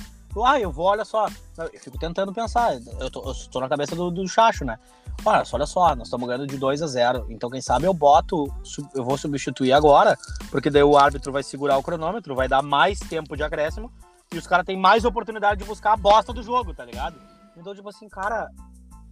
[0.42, 1.28] Ah, eu vou, olha só.
[1.56, 2.74] Eu fico tentando pensar.
[2.98, 4.78] Eu tô, eu tô na cabeça do, do Chacho, né?
[5.24, 7.26] Olha, olha só, nós estamos ganhando de 2 a 0.
[7.30, 8.52] Então, quem sabe eu boto,
[8.94, 10.18] eu vou substituir agora,
[10.50, 13.92] porque daí o árbitro vai segurar o cronômetro, vai dar mais tempo de acréscimo.
[14.32, 17.16] e os caras têm mais oportunidade de buscar a bosta do jogo, tá ligado?
[17.56, 18.50] Então, tipo assim, cara,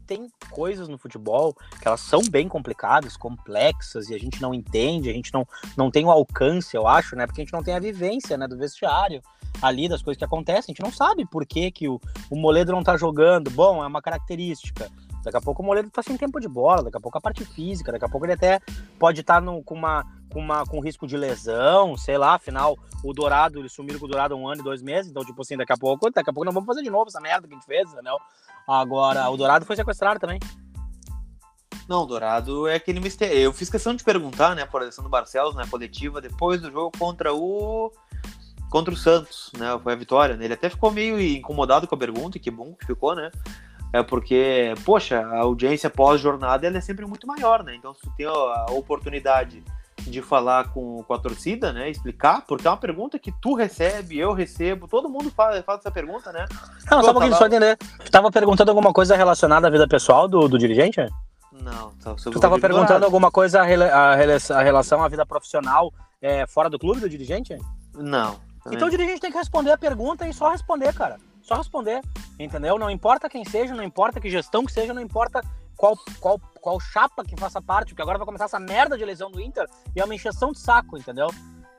[0.06, 5.08] tem coisas no futebol que elas são bem complicadas, complexas, e a gente não entende,
[5.08, 7.26] a gente não, não tem o alcance, eu acho, né?
[7.26, 9.22] Porque a gente não tem a vivência, né, do vestiário
[9.60, 12.72] ali, das coisas que acontecem, a gente não sabe por que, que o, o Moledo
[12.72, 13.50] não tá jogando.
[13.50, 14.90] Bom, é uma característica.
[15.22, 17.44] Daqui a pouco o Moledo tá sem tempo de bola, daqui a pouco a parte
[17.44, 18.60] física, daqui a pouco ele até
[18.98, 23.12] pode estar tá com, uma, com, uma, com risco de lesão, sei lá, afinal, o
[23.12, 25.72] Dourado, eles sumiram com o Dourado um ano e dois meses, então, tipo assim, daqui
[25.72, 27.66] a pouco, daqui a pouco não vamos fazer de novo essa merda que a gente
[27.66, 28.16] fez, entendeu?
[28.66, 30.40] Agora, o Dourado foi sequestrado também.
[31.88, 33.36] Não, o Dourado é aquele mistério.
[33.36, 37.34] Eu fiz questão de perguntar, né, por Alessandro Barcelos, na coletiva, depois do jogo contra
[37.34, 37.92] o.
[38.72, 39.78] Contra o Santos, né?
[39.82, 40.34] Foi a vitória.
[40.34, 40.46] Né?
[40.46, 43.30] Ele até ficou meio incomodado com a pergunta, e que bom que ficou, né?
[43.92, 47.74] É porque, poxa, a audiência pós-jornada é sempre muito maior, né?
[47.74, 49.62] Então, se tu tem a oportunidade
[49.98, 51.90] de falar com, com a torcida, né?
[51.90, 55.90] Explicar, porque é uma pergunta que tu recebe, eu recebo, todo mundo faz, faz essa
[55.90, 56.46] pergunta, né?
[56.90, 57.76] Não, só um pouquinho, só entender.
[57.76, 61.06] Tu tava perguntando alguma coisa relacionada à vida pessoal do, do dirigente?
[61.52, 66.70] Não, Tu tava perguntando alguma coisa a, a, a, relação à vida profissional é, fora
[66.70, 67.54] do clube do dirigente?
[67.94, 68.40] Não.
[68.62, 68.76] Também.
[68.76, 71.18] Então o dirigente tem que responder a pergunta e só responder, cara.
[71.42, 72.00] Só responder,
[72.38, 72.78] entendeu?
[72.78, 75.40] Não importa quem seja, não importa que gestão que seja, não importa
[75.76, 79.30] qual, qual, qual chapa que faça parte, porque agora vai começar essa merda de eleição
[79.30, 81.26] do Inter e é uma encheção de saco, entendeu?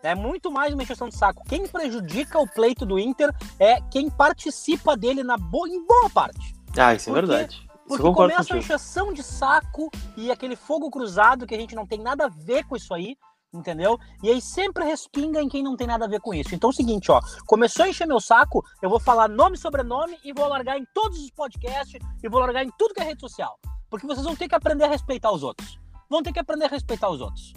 [0.01, 1.45] É muito mais uma encheção de saco.
[1.47, 6.53] Quem prejudica o pleito do Inter é quem participa dele na boa, em boa parte.
[6.77, 7.69] Ah, isso é porque, é verdade.
[7.87, 11.99] Porque começa a encheção de saco e aquele fogo cruzado que a gente não tem
[11.99, 13.15] nada a ver com isso aí
[13.53, 13.99] entendeu?
[14.21, 16.55] E aí sempre respinga em quem não tem nada a ver com isso.
[16.55, 19.59] Então é o seguinte, ó, começou a encher meu saco, eu vou falar nome e
[19.59, 23.05] sobrenome e vou largar em todos os podcasts e vou largar em tudo que é
[23.05, 23.59] rede social.
[23.89, 25.79] Porque vocês vão ter que aprender a respeitar os outros.
[26.09, 27.53] Vão ter que aprender a respeitar os outros.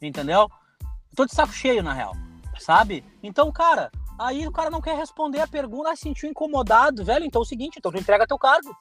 [0.00, 0.48] Entendeu?
[1.16, 2.12] tô de saco cheio, na real.
[2.60, 3.04] Sabe?
[3.22, 7.24] Então, cara, aí o cara não quer responder a pergunta, sentiu incomodado, velho.
[7.24, 8.76] Então é o seguinte, então tu entrega teu cargo.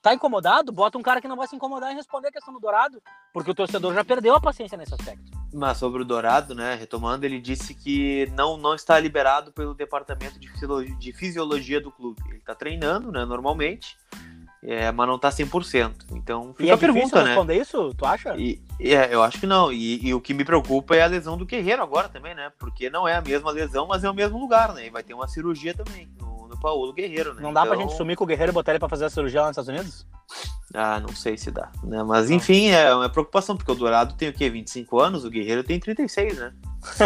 [0.00, 0.72] Tá incomodado?
[0.72, 3.50] Bota um cara que não vai se incomodar em responder a questão do Dourado, porque
[3.50, 5.37] o torcedor já perdeu a paciência nesse aspecto.
[5.52, 10.38] Mas sobre o Dourado, né, retomando, ele disse que não, não está liberado pelo departamento
[10.38, 12.20] de fisiologia, de fisiologia do clube.
[12.28, 13.96] Ele está treinando, né, normalmente,
[14.62, 15.92] é, mas não está 100%.
[16.12, 17.30] Então fica e é a pergunta, né?
[17.30, 18.36] responder isso, tu acha?
[18.36, 19.72] E, é, eu acho que não.
[19.72, 22.52] E, e, o que me preocupa é a lesão do Guerreiro agora também, né?
[22.58, 24.86] Porque não é a mesma lesão, mas é o mesmo lugar, né?
[24.86, 26.08] E vai ter uma cirurgia também
[26.58, 27.42] no Paulo Guerreiro, né?
[27.42, 27.74] Não dá então...
[27.74, 29.56] pra gente sumir com o Guerreiro e botar ele pra fazer a cirurgia lá nos
[29.56, 30.06] Estados Unidos?
[30.74, 32.02] Ah, não sei se dá, né?
[32.02, 34.50] Mas enfim, é uma preocupação, porque o Dourado tem o quê?
[34.50, 36.52] 25 anos, o Guerreiro tem 36, né?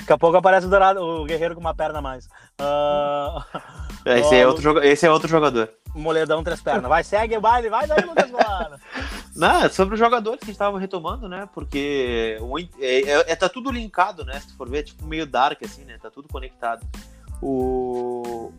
[0.00, 2.26] Daqui a pouco aparece o Dourado, o Guerreiro com uma perna a mais.
[2.60, 3.40] Uh...
[4.06, 5.68] Esse, é outro, esse é outro jogador.
[5.92, 6.88] Moledão três pernas.
[6.88, 8.78] Vai, segue o baile, vai daí, Lucas Bolano.
[9.34, 11.48] Não, sobre os jogadores que a gente tava retomando, né?
[11.52, 14.38] Porque o, é, é, é, tá tudo linkado, né?
[14.38, 15.98] Se tu for ver, é tipo meio dark, assim, né?
[16.00, 16.86] Tá tudo conectado.
[17.42, 18.52] O,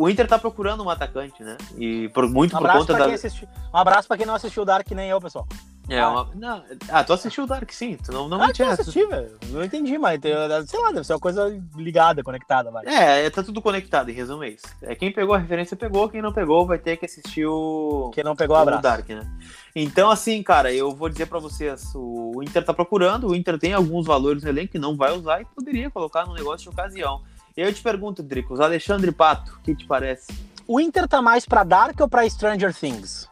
[0.00, 1.58] o Inter tá procurando um atacante, né?
[1.76, 3.04] E por muito um por conta da.
[3.04, 3.46] Assistiu...
[3.72, 5.46] Um abraço pra quem não assistiu o Dark, nem eu, pessoal.
[5.90, 6.30] É, uma...
[6.34, 7.98] não, ah, tu assistiu o Dark, sim.
[8.02, 9.36] Tu não, não ah, me assisti, velho.
[9.48, 10.18] Não entendi, mas
[10.66, 12.86] sei lá, deve ser uma coisa ligada, conectada, vai.
[12.86, 14.66] É, tá tudo conectado, em resumo é isso.
[14.80, 18.10] É, quem pegou a referência pegou, quem não pegou vai ter que assistir o.
[18.14, 18.82] Quem não pegou, o abraço.
[18.82, 19.30] Dark, né?
[19.76, 23.74] Então, assim, cara, eu vou dizer pra vocês: o Inter tá procurando, o Inter tem
[23.74, 27.20] alguns valores no elenco que não vai usar e poderia colocar no negócio de ocasião.
[27.60, 30.32] E aí eu te pergunto, Dricos, Alexandre Pato, o que te parece?
[30.66, 33.28] O Inter tá mais pra Dark ou pra Stranger Things?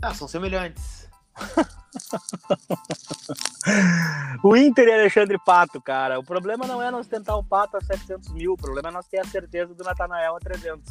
[0.00, 1.10] Ah, são semelhantes.
[4.44, 6.20] o Inter e Alexandre Pato, cara.
[6.20, 8.52] O problema não é nós tentar o Pato a 700 mil.
[8.52, 10.88] O problema é nós ter a certeza do Natanael a 300.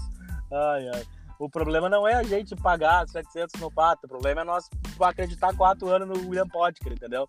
[0.51, 1.07] Ai, ai.
[1.39, 4.05] O problema não é a gente pagar 700 no Pato.
[4.05, 4.69] O problema é nós
[4.99, 7.25] acreditar quatro anos no William Potker, entendeu?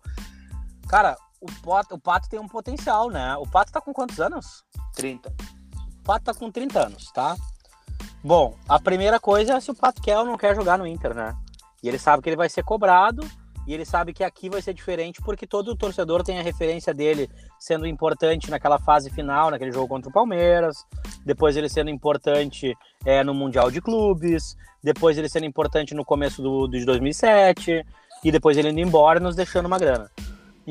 [0.91, 3.33] Cara, o Pato, o Pato tem um potencial, né?
[3.37, 4.65] O Pato tá com quantos anos?
[4.93, 5.29] 30.
[5.29, 7.33] O Pato tá com 30 anos, tá?
[8.21, 11.15] Bom, a primeira coisa é se o Pato quer ou não quer jogar no Inter,
[11.15, 11.33] né?
[11.81, 13.25] E ele sabe que ele vai ser cobrado
[13.65, 17.29] e ele sabe que aqui vai ser diferente porque todo torcedor tem a referência dele
[17.57, 20.85] sendo importante naquela fase final, naquele jogo contra o Palmeiras,
[21.25, 26.41] depois ele sendo importante é, no Mundial de Clubes, depois ele sendo importante no começo
[26.41, 27.81] do, de 2007
[28.25, 30.11] e depois ele indo embora e nos deixando uma grana.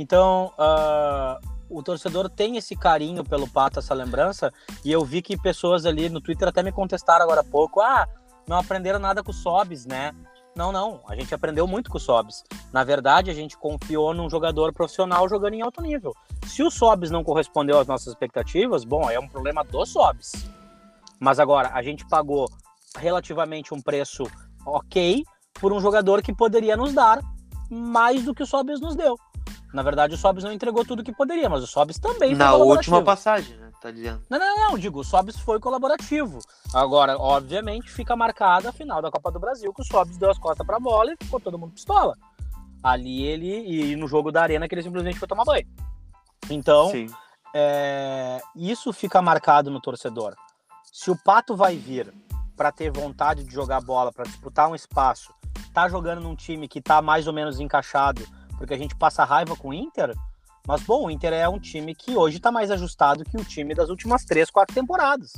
[0.00, 4.50] Então, uh, o torcedor tem esse carinho pelo Pato, essa lembrança,
[4.82, 8.08] e eu vi que pessoas ali no Twitter até me contestaram agora há pouco, ah,
[8.48, 10.12] não aprenderam nada com o Sobs, né?
[10.56, 11.02] Não, não.
[11.06, 12.42] A gente aprendeu muito com o Sobs.
[12.72, 16.14] Na verdade, a gente confiou num jogador profissional jogando em alto nível.
[16.46, 20.32] Se o Sobs não correspondeu às nossas expectativas, bom, é um problema do Sobs.
[21.20, 22.48] Mas agora, a gente pagou
[22.96, 24.24] relativamente um preço
[24.64, 25.22] ok
[25.60, 27.20] por um jogador que poderia nos dar
[27.70, 29.18] mais do que o Sobs nos deu.
[29.72, 33.02] Na verdade, o Sobs não entregou tudo que poderia, mas o Sobs também Na última
[33.02, 33.70] passagem, né?
[33.80, 34.20] tá dizendo.
[34.28, 36.38] Não, não, não, digo, o Sobs foi colaborativo.
[36.74, 40.38] Agora, obviamente, fica marcada a final da Copa do Brasil, que o Sobs deu as
[40.38, 42.16] costas pra bola e ficou todo mundo pistola.
[42.83, 45.66] Ali ele, e no jogo da arena, que ele simplesmente foi tomar banho.
[46.50, 46.90] Então,
[47.54, 50.35] é, isso fica marcado no torcedor.
[50.92, 52.12] Se o Pato vai vir
[52.56, 55.33] para ter vontade de jogar bola, para disputar um espaço,
[55.72, 58.26] tá jogando num time que tá mais ou menos encaixado,
[58.61, 60.14] porque a gente passa raiva com o Inter,
[60.68, 63.75] mas bom, o Inter é um time que hoje tá mais ajustado que o time
[63.75, 65.33] das últimas três, quatro temporadas,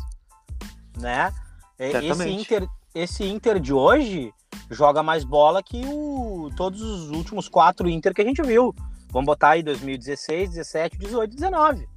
[0.98, 1.32] né?
[1.78, 4.34] Esse Inter, esse Inter de hoje
[4.68, 8.74] joga mais bola que o, todos os últimos quatro Inter que a gente viu.
[9.10, 11.88] Vamos botar aí 2016, 17, 18, 19,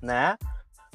[0.00, 0.36] né?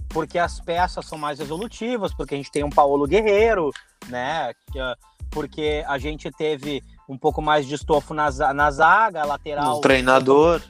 [0.08, 3.70] Porque as peças são mais resolutivas, porque a gente tem um Paulo Guerreiro,
[4.08, 4.54] né?
[4.80, 4.96] Ah,
[5.30, 9.78] porque a gente teve um pouco mais de estofo na, na zaga, lateral.
[9.78, 10.62] Um treinador.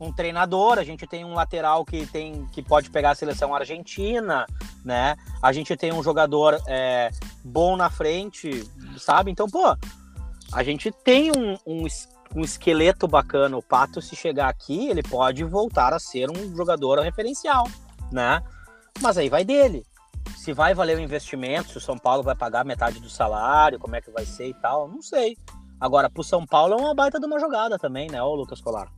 [0.00, 4.46] Um treinador, a gente tem um lateral que tem que pode pegar a seleção argentina,
[4.84, 5.14] né?
[5.40, 7.10] A gente tem um jogador é,
[7.44, 9.30] bom na frente, sabe?
[9.30, 9.76] Então, pô,
[10.52, 11.86] a gente tem um, um,
[12.34, 13.56] um esqueleto bacana.
[13.56, 17.68] O Pato, se chegar aqui, ele pode voltar a ser um jogador referencial,
[18.10, 18.42] né?
[19.00, 19.86] Mas aí vai dele.
[20.36, 23.94] Se vai valer o investimento, se o São Paulo vai pagar metade do salário, como
[23.94, 25.36] é que vai ser e tal, não sei.
[25.82, 28.88] Agora, pro São Paulo é uma baita de uma jogada também, né, o Lucas Colar?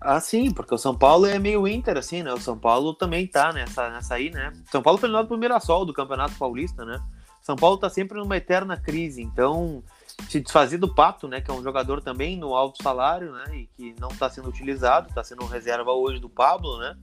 [0.00, 2.32] Ah, sim, porque o São Paulo é meio Inter, assim, né?
[2.32, 4.52] O São Paulo também tá nessa, nessa aí, né?
[4.68, 7.00] São Paulo foi eliminado pro Mirassol do Campeonato Paulista, né?
[7.40, 9.80] São Paulo tá sempre numa eterna crise, então
[10.28, 13.66] se desfazer do Pato, né, que é um jogador também no alto salário, né, e
[13.68, 16.96] que não está sendo utilizado, está sendo reserva hoje do Pablo, né,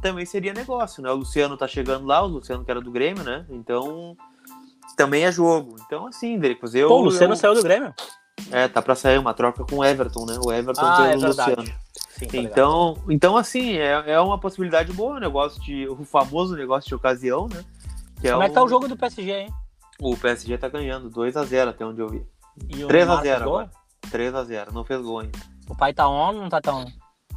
[0.00, 1.10] também seria negócio, né?
[1.10, 3.44] O Luciano tá chegando lá, o Luciano que era do Grêmio, né?
[3.50, 4.16] Então
[4.96, 5.76] também é jogo.
[5.86, 7.36] Então assim, Dricos, eu Pô, o Luciano eu...
[7.36, 7.94] saiu do Grêmio?
[8.50, 10.38] É, tá para sair uma troca com o Everton, né?
[10.44, 11.64] O Everton ah, pelo é Luciano.
[11.64, 16.88] Sim, então, então assim, é, é uma possibilidade boa, o negócio de o famoso negócio
[16.88, 17.64] de ocasião, né?
[18.20, 19.54] Que é Como é, que tá o jogo do PSG, hein?
[20.00, 22.24] O PSG tá ganhando 2 a 0 até onde eu vi.
[22.86, 23.70] 3 a 0 agora.
[24.10, 25.38] 3 a 0 não fez gol ainda.
[25.68, 26.84] O pai tá on ou não tá tão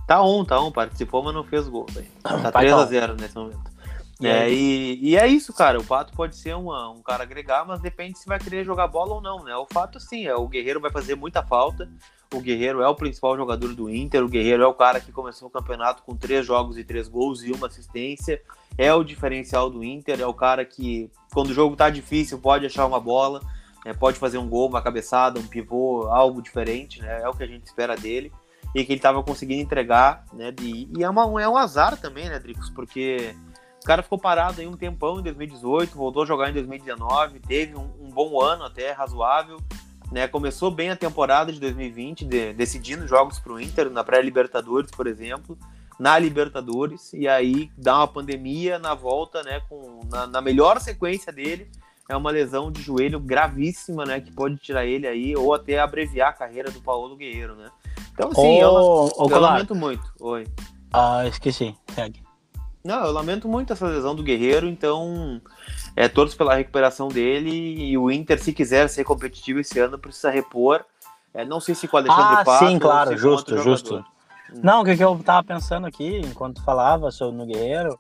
[0.08, 1.86] Tá on, tá on, participou, mas não fez gol.
[1.92, 2.08] Véio.
[2.22, 3.75] Tá 3 a 0 nesse momento.
[4.20, 5.80] E, é, e, e, é isso, cara.
[5.80, 9.16] O Pato pode ser uma, um cara agregar, mas depende se vai querer jogar bola
[9.16, 9.56] ou não, né?
[9.56, 11.90] O fato, sim, é o Guerreiro vai fazer muita falta.
[12.34, 14.24] O Guerreiro é o principal jogador do Inter.
[14.24, 17.44] O Guerreiro é o cara que começou o campeonato com três jogos e três gols
[17.44, 18.42] e uma assistência.
[18.78, 20.22] É o diferencial do Inter.
[20.22, 23.42] É o cara que, quando o jogo tá difícil, pode achar uma bola,
[23.86, 23.94] né?
[23.94, 27.22] pode fazer um gol, uma cabeçada, um pivô, algo diferente, né?
[27.22, 28.32] É o que a gente espera dele
[28.74, 30.52] e que ele estava conseguindo entregar, né?
[30.52, 32.70] De, e é, uma, é um azar também, né, Dricos?
[32.70, 33.34] Porque
[33.86, 37.76] o cara ficou parado aí um tempão em 2018, voltou a jogar em 2019, teve
[37.76, 39.60] um, um bom ano até, razoável,
[40.12, 40.28] né?
[40.28, 45.06] Começou bem a temporada de 2020, de, decidindo jogos para o Inter, na pré-Libertadores, por
[45.06, 45.56] exemplo,
[46.00, 49.62] na Libertadores, e aí dá uma pandemia na volta, né?
[49.70, 51.70] Com, na, na melhor sequência dele,
[52.10, 54.20] é uma lesão de joelho gravíssima, né?
[54.20, 57.70] Que pode tirar ele aí, ou até abreviar a carreira do Paulo Guerreiro, né?
[58.12, 60.12] Então, sim, eu, eu, eu lamento muito.
[60.20, 60.48] Oi.
[60.92, 61.76] Ah, esqueci.
[61.94, 62.25] Segue.
[62.86, 65.42] Não, eu lamento muito essa lesão do Guerreiro, então
[65.96, 70.30] é, torço pela recuperação dele e o Inter, se quiser ser competitivo esse ano, precisa
[70.30, 70.86] repor.
[71.34, 74.06] É, não sei se com o Alexandre ah, Pato, sim, claro, justo, justo.
[74.54, 74.60] Hum.
[74.62, 78.00] Não, o que eu tava pensando aqui, enquanto falava sobre o Guerreiro,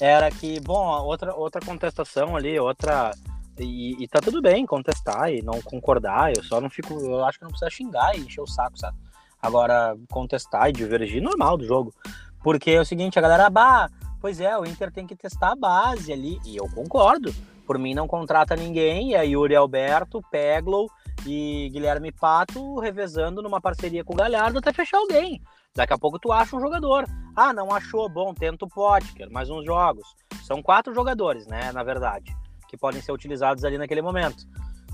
[0.00, 3.12] era que, bom, outra, outra contestação ali, outra.
[3.58, 6.94] E, e tá tudo bem contestar e não concordar, eu só não fico.
[6.94, 8.96] Eu acho que não precisa xingar e encher o saco, sabe?
[9.42, 11.94] Agora, contestar e divergir, normal do jogo.
[12.42, 13.90] Porque é o seguinte, a galera, bah,
[14.22, 16.38] pois é, o Inter tem que testar a base ali.
[16.46, 17.34] E eu concordo.
[17.66, 19.14] Por mim, não contrata ninguém.
[19.14, 20.88] É Yuri Alberto, Peglow
[21.26, 25.42] e Guilherme Pato revezando numa parceria com o Galhardo até fechar alguém.
[25.74, 27.04] Daqui a pouco tu acha um jogador.
[27.34, 30.06] Ah, não achou, bom, tenta o Potker, mais uns jogos.
[30.44, 32.34] São quatro jogadores, né, na verdade,
[32.68, 34.44] que podem ser utilizados ali naquele momento.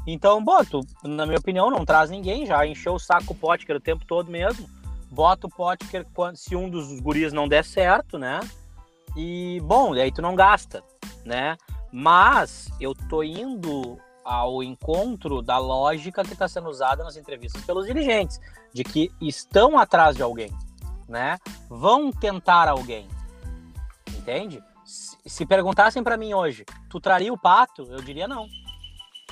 [0.07, 3.81] Então, boto, na minha opinião, não traz ninguém, já encheu o saco o Potker o
[3.81, 4.69] tempo todo mesmo.
[5.11, 8.41] Bota o Potker se um dos guris não der certo, né?
[9.21, 10.81] E, bom, aí tu não gasta,
[11.25, 11.57] né?
[11.93, 17.85] Mas eu tô indo ao encontro da lógica que está sendo usada nas entrevistas pelos
[17.85, 18.39] dirigentes,
[18.73, 20.57] de que estão atrás de alguém,
[21.09, 21.37] né?
[21.69, 23.09] Vão tentar alguém,
[24.17, 24.63] entende?
[24.85, 27.83] Se perguntassem para mim hoje, tu traria o pato?
[27.91, 28.47] Eu diria não.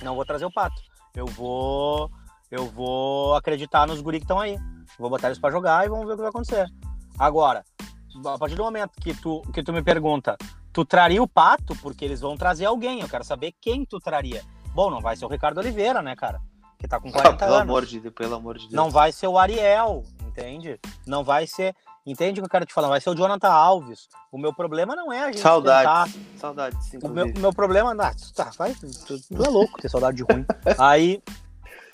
[0.03, 0.83] Não vou trazer o pato.
[1.15, 2.11] Eu vou.
[2.51, 4.59] Eu vou acreditar nos guri que estão aí.
[4.99, 6.67] Vou botar eles para jogar e vamos ver o que vai acontecer.
[7.19, 7.65] Agora,
[8.25, 10.37] a partir do momento que tu, que tu me pergunta,
[10.73, 13.01] tu traria o pato, porque eles vão trazer alguém.
[13.01, 14.43] Eu quero saber quem tu traria.
[14.75, 16.41] Bom, não vai ser o Ricardo Oliveira, né, cara?
[16.79, 17.63] Que tá com 40 pelo anos.
[17.63, 18.73] Amor de, pelo amor de Deus.
[18.75, 20.79] Não vai ser o Ariel, entende?
[21.07, 21.75] Não vai ser.
[22.07, 22.89] Entende o que eu quero te falar?
[22.89, 24.09] Vai ser o Jonathan Alves.
[24.31, 26.13] O meu problema não é a gente Saudades.
[26.15, 26.39] tentar.
[26.39, 27.97] Saudades, O meu, meu problema.
[27.99, 28.87] Ah, tá, vai, tu,
[29.19, 30.45] tu é louco ter saudade de ruim.
[30.79, 31.23] Aí.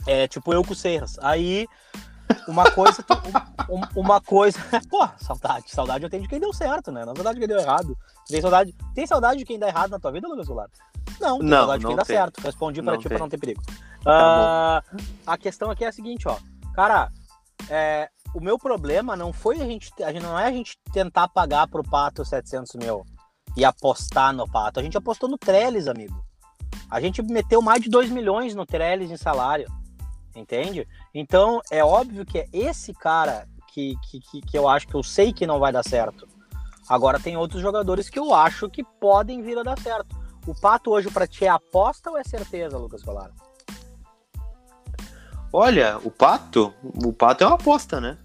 [0.06, 1.16] É tipo eu com o Serras.
[1.20, 1.66] Aí.
[2.48, 3.04] Uma coisa.
[3.68, 4.58] um- uma coisa.
[4.90, 5.70] Pô, saudade.
[5.70, 7.04] Saudade eu tenho de quem deu certo, né?
[7.04, 7.96] Não saudade de quem deu errado.
[8.28, 10.70] Tem saudade, tem saudade de quem dá errado na tua vida, Lucas Goulart?
[11.20, 12.16] Não, tem Não, saudade de quem dá tem.
[12.16, 12.40] certo.
[12.40, 13.16] Respondi pra Não ti tem.
[13.16, 13.62] pra não ter perigo.
[13.66, 13.72] Tá
[14.06, 14.82] Ah,
[15.26, 16.36] a questão aqui é a seguinte, ó.
[16.74, 17.10] Cara,
[17.68, 20.22] é, o meu problema não foi a gente, a gente.
[20.22, 23.04] Não é a gente tentar pagar pro Pato 700 mil
[23.56, 24.80] e apostar no Pato.
[24.80, 26.22] A gente apostou no Trellis, amigo.
[26.90, 29.66] A gente meteu mais de 2 milhões no Trellis em salário.
[30.34, 30.88] Entende?
[31.14, 35.32] Então, é óbvio que é esse cara que, que, que, eu acho que eu sei
[35.32, 36.26] que não vai dar certo.
[36.88, 40.16] Agora tem outros jogadores que eu acho que podem vir a dar certo.
[40.46, 43.30] O Pato hoje pra ti é aposta ou é certeza, Lucas Colar?
[45.52, 48.16] Olha, o Pato, o Pato é uma aposta, né?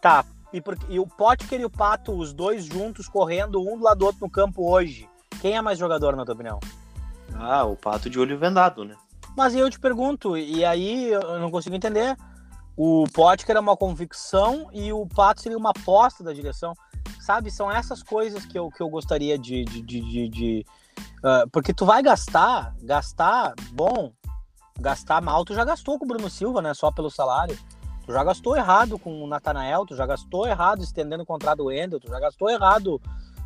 [0.00, 0.24] Tá.
[0.52, 3.98] E, por- e o Potker e o Pato, os dois juntos, correndo um do lado
[3.98, 5.08] do outro no campo hoje.
[5.40, 6.58] Quem é mais jogador, na tua opinião?
[7.34, 8.94] Ah, o Pato de olho vendado, né?
[9.36, 12.16] Mas eu te pergunto, e aí eu não consigo entender.
[12.76, 16.72] O Potker é uma convicção e o Pato seria uma aposta da direção.
[17.20, 19.64] Sabe, são essas coisas que eu, que eu gostaria de.
[19.64, 20.66] de, de, de- de,
[21.22, 24.12] ah, porque tu vai gastar, gastar, bom,
[24.78, 26.74] gastar mal, tu já gastou com o Bruno Silva, né?
[26.74, 27.56] Só pelo salário.
[28.04, 31.66] Tu já gastou errado com o Natanael, tu já gastou errado estendendo o contrato do
[31.66, 33.00] Wendel, tu já gastou errado.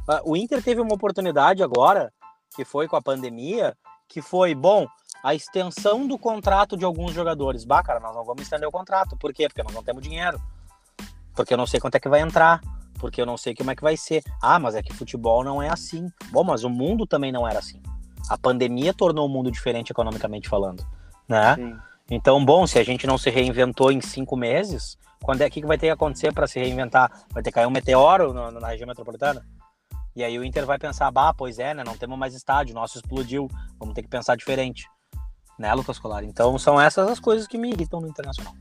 [0.08, 2.10] Ah, o Inter teve uma oportunidade agora,
[2.54, 3.76] que foi com a pandemia,
[4.08, 4.86] que foi, bom,
[5.26, 7.64] a extensão do contrato de alguns jogadores.
[7.64, 9.16] Bah, cara, nós não vamos estender o contrato.
[9.16, 9.48] Por quê?
[9.48, 10.40] Porque nós não temos dinheiro.
[11.34, 12.60] Porque eu não sei quanto é que vai entrar.
[13.00, 14.22] Porque eu não sei como é que vai ser.
[14.40, 16.08] Ah, mas é que futebol não é assim.
[16.30, 17.82] Bom, mas o mundo também não era assim.
[18.30, 20.86] A pandemia tornou o mundo diferente economicamente falando,
[21.28, 21.56] né?
[21.56, 21.76] Sim.
[22.08, 25.76] Então, bom, se a gente não se reinventou em cinco meses, quando é que vai
[25.76, 27.10] ter que acontecer para se reinventar?
[27.30, 29.44] Vai ter que cair um meteoro no- na região metropolitana?
[30.14, 31.82] E aí o Inter vai pensar, bah, pois é, né?
[31.82, 34.88] Não temos mais estádio, nosso explodiu, vamos ter que pensar diferente.
[35.58, 36.22] Né, Lucas Colar?
[36.24, 38.54] Então são essas as coisas que me irritam no Internacional.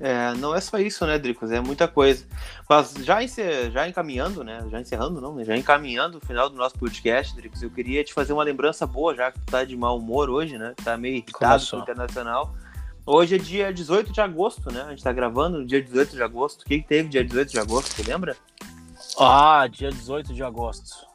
[0.00, 1.52] É, não é só isso, né, Dricos?
[1.52, 2.26] É muita coisa.
[2.68, 4.64] Mas já, encer- já encaminhando, né?
[4.68, 5.44] Já encerrando, não?
[5.44, 9.14] Já encaminhando o final do nosso podcast, Dricos, eu queria te fazer uma lembrança boa,
[9.14, 10.74] já que tu tá de mau humor hoje, né?
[10.82, 11.38] Tá meio irritado
[11.70, 12.52] com o Internacional.
[13.06, 14.82] Hoje é dia 18 de agosto, né?
[14.82, 16.62] A gente tá gravando no dia 18 de agosto.
[16.62, 18.36] O que, que teve dia 18 de agosto, você lembra?
[19.20, 21.06] Ah, dia 18 de agosto.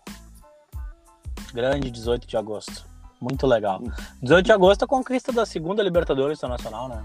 [1.53, 2.86] Grande 18 de agosto.
[3.19, 3.81] Muito legal.
[4.21, 7.03] 18 de agosto a conquista da segunda Libertadores Internacional, né?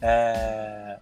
[0.00, 0.98] É...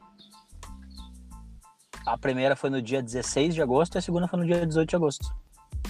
[2.06, 4.88] A primeira foi no dia 16 de agosto e a segunda foi no dia 18
[4.88, 5.26] de agosto.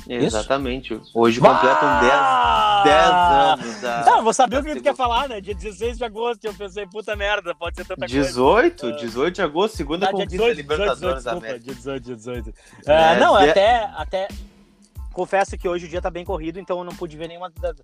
[0.09, 1.01] Exatamente.
[1.15, 2.83] Hoje completam 10, Ah!
[2.85, 4.05] 10 anos da.
[4.05, 5.41] Não, vou saber o que da tu quer falar, né?
[5.41, 8.15] Dia 16 de agosto, eu pensei, puta merda, pode ser tanta coisa.
[8.15, 8.93] 18?
[8.97, 11.65] 18 de agosto, segunda Ah, conquista 18, Libertadores 18, da desculpa, América.
[11.65, 12.55] dia 18, dia 18.
[12.87, 14.29] É, É, não, de- até, até.
[15.13, 17.77] Confesso que hoje o dia tá bem corrido, então eu não pude ver nenhuma das,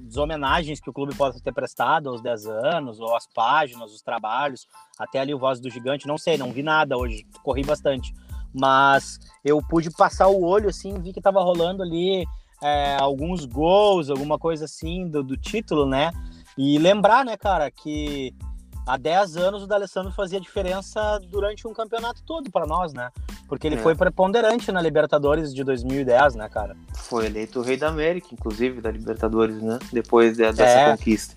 [0.00, 4.02] das homenagens que o clube possa ter prestado aos 10 anos, ou as páginas, os
[4.02, 8.14] trabalhos, até ali o Voz do Gigante, não sei, não vi nada hoje, corri bastante.
[8.52, 12.24] Mas eu pude passar o olho, assim, vi que tava rolando ali
[12.62, 16.12] é, alguns gols, alguma coisa assim do, do título, né?
[16.56, 18.34] E lembrar, né, cara, que
[18.86, 23.10] há 10 anos o D'Alessandro fazia diferença durante um campeonato todo para nós, né?
[23.48, 23.82] Porque ele É.
[23.82, 26.76] foi preponderante na Libertadores de 2010, né, cara?
[26.94, 29.78] Foi eleito o rei da América, inclusive, da Libertadores, né?
[29.92, 30.90] Depois de- dessa É.
[30.96, 31.34] conquista.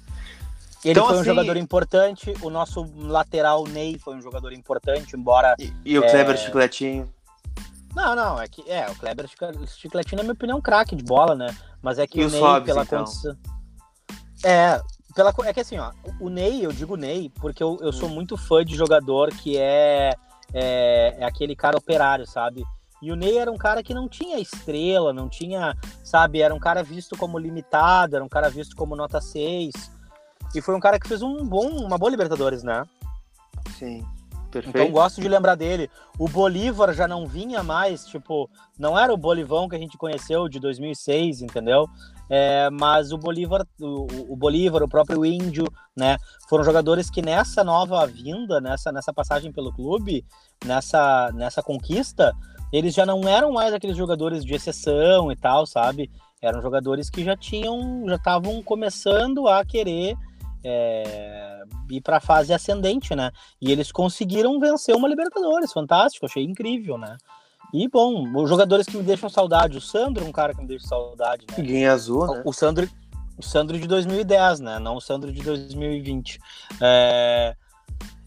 [0.84, 5.16] Ele Então, foi um assim- jogador importante, o nosso lateral Ney foi um jogador importante,
[5.16, 5.56] embora.
[5.58, 6.10] E, e o É.
[6.12, 7.10] Kleber Chicletinho.
[7.96, 10.96] Não, não, é que é, o Kleber Chic- Chicletinho, na minha opinião, é um craque
[10.96, 11.56] de bola, né?
[11.82, 13.00] Mas é que E o o Ney, pela então?
[13.06, 13.38] condição.
[14.44, 14.82] É,
[15.14, 18.14] pela, é que assim, ó, o Ney, eu digo Ney, porque eu, eu sou Hum.
[18.14, 20.14] muito fã de jogador que é,
[20.54, 22.64] é, é aquele cara operário, sabe?
[23.02, 26.42] E o Ney era um cara que não tinha estrela, não tinha, sabe?
[26.42, 29.74] Era um cara visto como limitado, era um cara visto como nota 6.
[30.56, 32.86] E foi um cara que fez um bom, uma boa Libertadores, né?
[33.78, 34.06] Sim,
[34.60, 34.94] Então perfeito.
[34.94, 35.90] gosto de lembrar dele.
[36.18, 40.48] O Bolívar já não vinha mais, tipo, não era o Bolivão que a gente conheceu
[40.48, 41.88] de 2006, entendeu?
[42.30, 46.18] É, mas o Bolívar, o, o Bolívar, o próprio Índio, né?
[46.50, 50.26] Foram jogadores que nessa nova vinda, nessa, nessa passagem pelo clube,
[50.66, 52.34] nessa, nessa conquista,
[52.72, 56.10] eles já não eram mais aqueles jogadores de exceção e tal, sabe?
[56.42, 60.16] Eram jogadores que já tinham, já estavam começando a querer
[60.64, 63.32] é, ir para a fase ascendente, né?
[63.62, 67.18] E eles conseguiram vencer uma Libertadores, fantástico, achei incrível, né?
[67.74, 70.68] E bom, os jogadores que me deixam saudade, o Sandro é um cara que me
[70.68, 71.64] deixa saudade, né?
[71.64, 72.44] Guinha azul, né?
[72.46, 72.88] O Sandro,
[73.38, 74.80] o Sandro de 2010, né?
[74.80, 76.40] Não o Sandro de 2020.
[76.80, 77.56] É...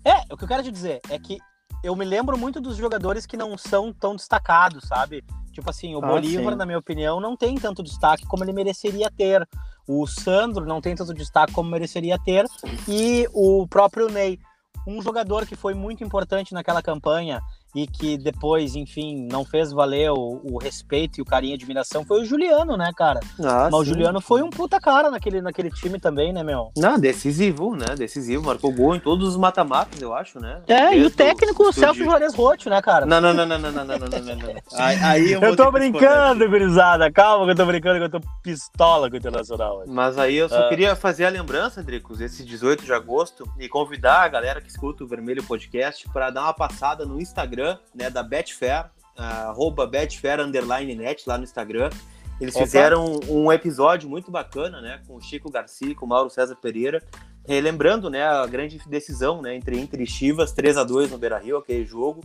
[0.04, 1.38] é, o que eu quero te dizer é que
[1.82, 5.24] eu me lembro muito dos jogadores que não são tão destacados, sabe?
[5.52, 6.58] Tipo assim, o Ah, Bolívar, sim.
[6.58, 9.48] na minha opinião, não tem tanto destaque como ele mereceria ter.
[9.88, 12.44] O Sandro não tem tanto destaque como mereceria ter.
[12.88, 14.38] E o próprio Ney.
[14.86, 17.40] Um jogador que foi muito importante naquela campanha
[17.76, 22.04] e que depois, enfim, não fez valer o, o respeito e o carinho e admiração
[22.06, 23.20] foi o Juliano, né, cara?
[23.38, 23.90] Ah, Mas o sim.
[23.90, 26.70] Juliano foi um puta cara naquele, naquele time também, né, meu?
[26.76, 27.94] Não, decisivo, né?
[27.96, 28.46] Decisivo.
[28.46, 30.62] Marcou gol em todos os mata-matas, eu acho, né?
[30.66, 33.04] É, e Desde o técnico, o Celso Juarez Rotti, né, cara?
[33.04, 34.54] Não, não, não, não, não, não, não, não, não.
[34.78, 37.10] Aí, aí eu, Eu tô brincando, gurizada.
[37.12, 39.78] Calma que eu tô brincando que eu tô pistola com o Internacional.
[39.78, 39.90] hoje.
[39.90, 40.68] Mas aí eu só Ah.
[40.68, 45.02] queria fazer a lembrança, Dricos, esse 18 de agosto, e convidar a galera que escuta
[45.02, 50.94] o Vermelho Podcast para dar uma passada no Instagram, né, da Betfair, arroba Betfair underline
[50.94, 51.90] net lá no Instagram.
[52.40, 52.64] Eles Opa.
[52.64, 57.02] fizeram um episódio muito bacana, né, com o Chico Garcia, com o Mauro César Pereira,
[57.48, 61.56] relembrando, né, a grande decisão, né, entre Inter e Chivas, 3 a 2 no Beira-Rio,
[61.56, 62.20] aquele jogo,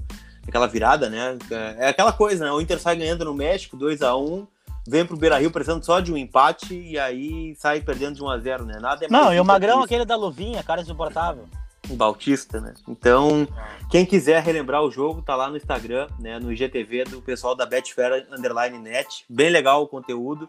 [0.45, 1.37] aquela virada, né,
[1.77, 4.45] é aquela coisa, né, o Inter sai ganhando no México, 2 a 1
[4.87, 8.29] vem pro Beira Rio precisando só de um empate e aí sai perdendo de 1
[8.29, 8.79] a 0 né?
[8.79, 11.47] Nada é mais Não, e o Magrão, que aquele da luvinha, cara insuportável.
[11.89, 12.73] Bautista, né?
[12.87, 13.47] Então,
[13.89, 17.65] quem quiser relembrar o jogo, tá lá no Instagram, né, no IGTV do pessoal da
[17.65, 19.25] Betfair Underline Net.
[19.29, 20.47] Bem legal o conteúdo,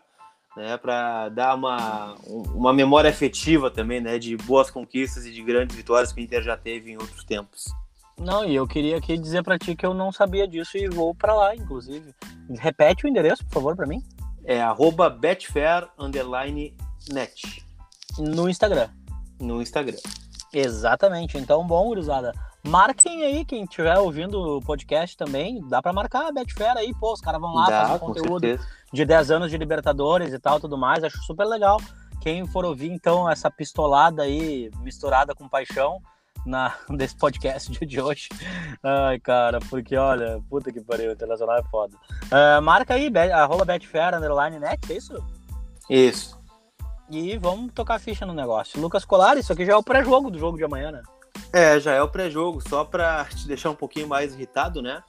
[0.56, 2.14] né, para dar uma,
[2.54, 6.42] uma memória afetiva também, né, de boas conquistas e de grandes vitórias que o Inter
[6.42, 7.64] já teve em outros tempos.
[8.18, 11.14] Não, e eu queria aqui dizer pra ti que eu não sabia disso e vou
[11.14, 12.14] pra lá, inclusive.
[12.58, 14.02] Repete o endereço, por favor, pra mim.
[14.44, 16.76] É arroba Betfair Underline
[17.10, 17.64] Net
[18.18, 18.88] No Instagram.
[19.40, 19.98] no Instagram.
[20.52, 21.38] Exatamente.
[21.38, 22.32] Então, bom, gurizada.
[22.64, 27.12] Marquem aí, quem estiver ouvindo o podcast também, dá pra marcar a Betfair aí, pô,
[27.12, 28.68] os caras vão lá Dá, fazer conteúdo certeza.
[28.92, 31.80] de 10 anos de Libertadores e tal, tudo mais, acho super legal.
[32.20, 36.00] Quem for ouvir, então, essa pistolada aí, misturada com paixão,
[36.46, 38.28] na, desse podcast de hoje.
[38.82, 41.96] Ai, cara, porque olha, puta que pariu, o Internacional é foda.
[42.30, 45.24] Ah, marca aí, bet, arroba Betfair, underline net, é isso?
[45.90, 46.41] Isso.
[47.12, 48.80] E vamos tocar ficha no negócio.
[48.80, 51.02] Lucas Colar, isso aqui já é o pré-jogo do jogo de amanhã, né?
[51.52, 55.02] É, já é o pré-jogo, só pra te deixar um pouquinho mais irritado, né?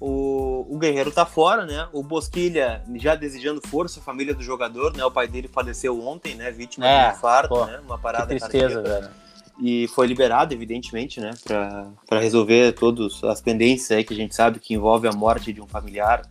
[0.00, 1.88] O, o Guerreiro tá fora, né?
[1.92, 5.04] O Bosquilha já desejando força, a família do jogador, né?
[5.04, 6.52] O pai dele faleceu ontem, né?
[6.52, 7.80] Vítima É, de um infarto, pô, né?
[7.84, 9.00] Uma Que parada tristeza, cardíaca.
[9.00, 9.14] velho.
[9.60, 11.32] E foi liberado, evidentemente, né?
[11.44, 15.52] Pra, pra resolver todas as pendências aí que a gente sabe que envolve a morte
[15.52, 16.22] de um familiar.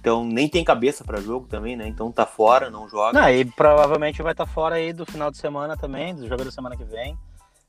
[0.00, 1.86] Então nem tem cabeça pra jogo também, né?
[1.86, 3.18] Então tá fora, não joga.
[3.20, 6.50] Não, e provavelmente vai estar fora aí do final de semana também, do jogo da
[6.50, 7.16] semana que vem.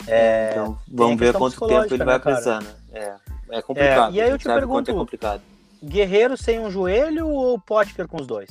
[0.07, 2.75] É, então vamos ver quanto tempo ele vai né, precisar, né?
[2.93, 3.15] É,
[3.57, 4.13] é complicado.
[4.13, 5.41] É, e aí eu te quanto pergunto, é complicado.
[5.83, 8.49] Guerreiro sem um joelho ou Potker com os dois?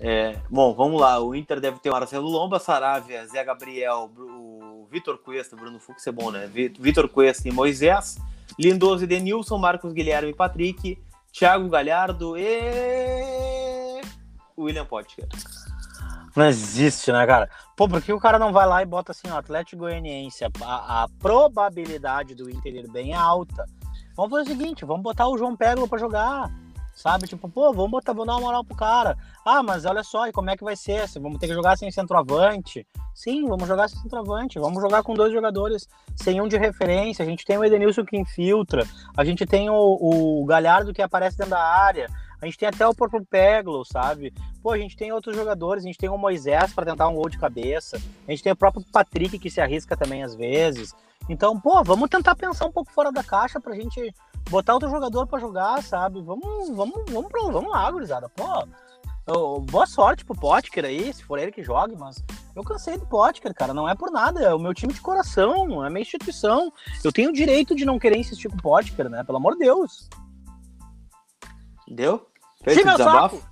[0.00, 1.20] É, bom, vamos lá.
[1.20, 6.04] O Inter deve ter o Marcelo Lomba, Saravia, Zé Gabriel, o Vitor Cuesta, Bruno Fux
[6.06, 6.48] é bom, né?
[6.52, 8.18] Vi- Vitor Cuesta e Moisés,
[8.58, 10.98] Lindoso e Denilson, Marcos Guilherme e Patrick,
[11.32, 14.00] Thiago Galhardo e.
[14.56, 15.26] William Potker.
[16.36, 17.50] Não existe, né, cara?
[17.76, 20.48] Pô, por que o cara não vai lá e bota assim, ó, Atlético Goianiense, a,
[20.64, 23.66] a probabilidade do Inter ir bem é alta.
[24.16, 26.50] Vamos fazer o seguinte, vamos botar o João Pégolo pra jogar,
[26.94, 27.26] sabe?
[27.26, 29.16] Tipo, pô, vamos botar, vamos dar uma moral pro cara.
[29.44, 31.08] Ah, mas olha só, e como é que vai ser?
[31.08, 32.86] Se Vamos ter que jogar sem centroavante?
[33.14, 34.58] Sim, vamos jogar sem centroavante.
[34.58, 37.24] Vamos jogar com dois jogadores sem um de referência.
[37.24, 38.86] A gente tem o Edenilson que infiltra,
[39.16, 42.08] a gente tem o, o Galhardo que aparece dentro da área,
[42.40, 44.34] a gente tem até o próprio Peglo, sabe?
[44.62, 47.28] Pô, a gente tem outros jogadores, a gente tem o Moisés para tentar um gol
[47.28, 50.92] de cabeça, a gente tem o próprio Patrick que se arrisca também às vezes.
[51.28, 54.12] Então, pô, vamos tentar pensar um pouco fora da caixa pra gente
[54.50, 56.20] botar outro jogador para jogar, sabe?
[56.22, 58.28] Vamos, vamos, vamos, pro, vamos lá, gurizada.
[58.30, 58.66] Pô,
[59.26, 62.22] eu- boa sorte pro Potker aí, se for ele que jogue, mas
[62.54, 63.72] eu cansei do Potker, cara.
[63.72, 66.72] Não é por nada, é o meu time de coração, é a minha instituição.
[67.02, 69.24] Eu tenho o direito de não querer insistir com o Potker, né?
[69.24, 70.08] Pelo amor de Deus.
[71.88, 72.26] Deu?
[72.62, 73.36] Fez Sim, meu desabafo?
[73.36, 73.48] saco!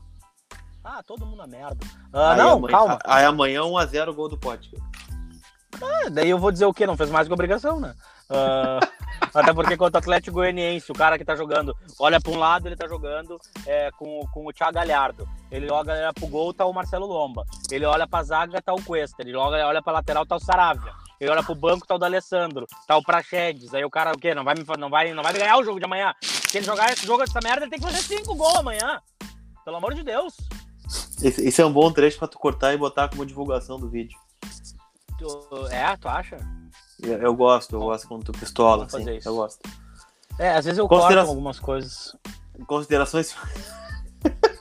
[0.83, 1.79] Ah, todo mundo na merda.
[2.13, 2.99] Ah, Aí não, amanhã- calma.
[3.05, 4.81] Aí amanhã 1x0 gol do Potker.
[5.81, 6.87] É, daí eu vou dizer o quê?
[6.87, 7.95] Não fez mais que obrigação, né?
[8.31, 8.79] Ah,
[9.35, 12.67] até porque contra o Atlético Goianiense, o cara que tá jogando, olha pra um lado,
[12.69, 15.29] ele tá jogando é, com, com o Thiago Galhardo.
[15.51, 17.45] Ele olha pro gol, tá o Marcelo Lomba.
[17.71, 19.23] Ele olha pra zaga, tá o Cuesta.
[19.23, 20.93] Ele olha, olha pra lateral, tá o Saravia.
[21.21, 22.67] Ele olha pro banco, tá o D'Alessandro.
[22.87, 23.75] Tá o Praxedes.
[23.75, 24.35] Aí o cara, o quê?
[24.35, 26.15] Não vai, me, não, vai, não vai ganhar o jogo de amanhã.
[26.23, 29.01] Se ele jogar esse jogo, essa merda, ele tem que fazer cinco gols amanhã.
[29.65, 30.35] Pelo amor de Deus.
[31.23, 34.17] Esse, esse é um bom trecho pra tu cortar e botar como divulgação do vídeo.
[35.19, 36.39] Tu- é, tu acha?
[37.03, 39.17] Eu, gosto, eu gosto quando tu pistola, fazer assim.
[39.19, 39.29] isso.
[39.29, 39.61] Eu gosto.
[40.39, 42.17] É, às vezes eu Considera- corto algumas coisas.
[42.67, 43.35] Considerações.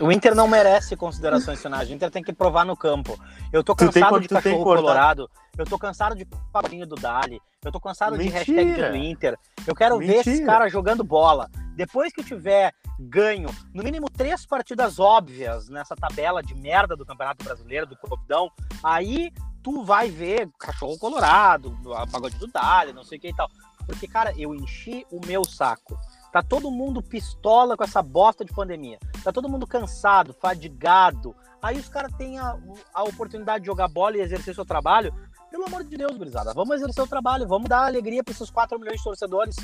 [0.00, 1.90] O Inter não merece considerações finais.
[1.90, 3.18] O Inter tem que provar no campo.
[3.52, 5.28] Eu tô cansado tem, de cachorro colorado.
[5.56, 7.40] Eu tô cansado de pagodinho do Dali.
[7.64, 8.44] Eu tô cansado Mentira.
[8.44, 9.36] de hashtag do Inter.
[9.66, 10.22] Eu quero Mentira.
[10.22, 11.50] ver esses caras jogando bola.
[11.74, 17.44] Depois que tiver ganho, no mínimo três partidas óbvias nessa tabela de merda do Campeonato
[17.44, 18.52] Brasileiro, do Copidão,
[18.84, 19.32] aí
[19.68, 21.76] tu vai ver cachorro colorado,
[22.10, 23.50] pagode do Dali, não sei o que e tal.
[23.86, 25.98] Porque, cara, eu enchi o meu saco.
[26.32, 28.98] Tá todo mundo pistola com essa bosta de pandemia.
[29.22, 31.36] Tá todo mundo cansado, fadigado.
[31.60, 32.56] Aí os caras têm a,
[32.94, 35.14] a oportunidade de jogar bola e exercer seu trabalho.
[35.50, 38.78] Pelo amor de Deus, gurizada, vamos exercer o trabalho, vamos dar alegria para esses 4
[38.78, 39.56] milhões de torcedores.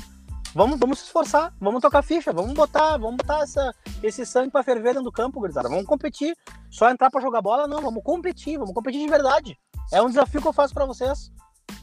[0.53, 4.63] Vamos, vamos se esforçar, vamos tocar ficha, vamos botar, vamos botar essa, esse sangue para
[4.63, 5.67] ferver dentro do campo, gurizada.
[5.67, 6.35] Vamos competir.
[6.69, 9.57] Só entrar para jogar bola, não, vamos competir, vamos competir de verdade.
[9.91, 11.31] É um desafio que eu faço para vocês.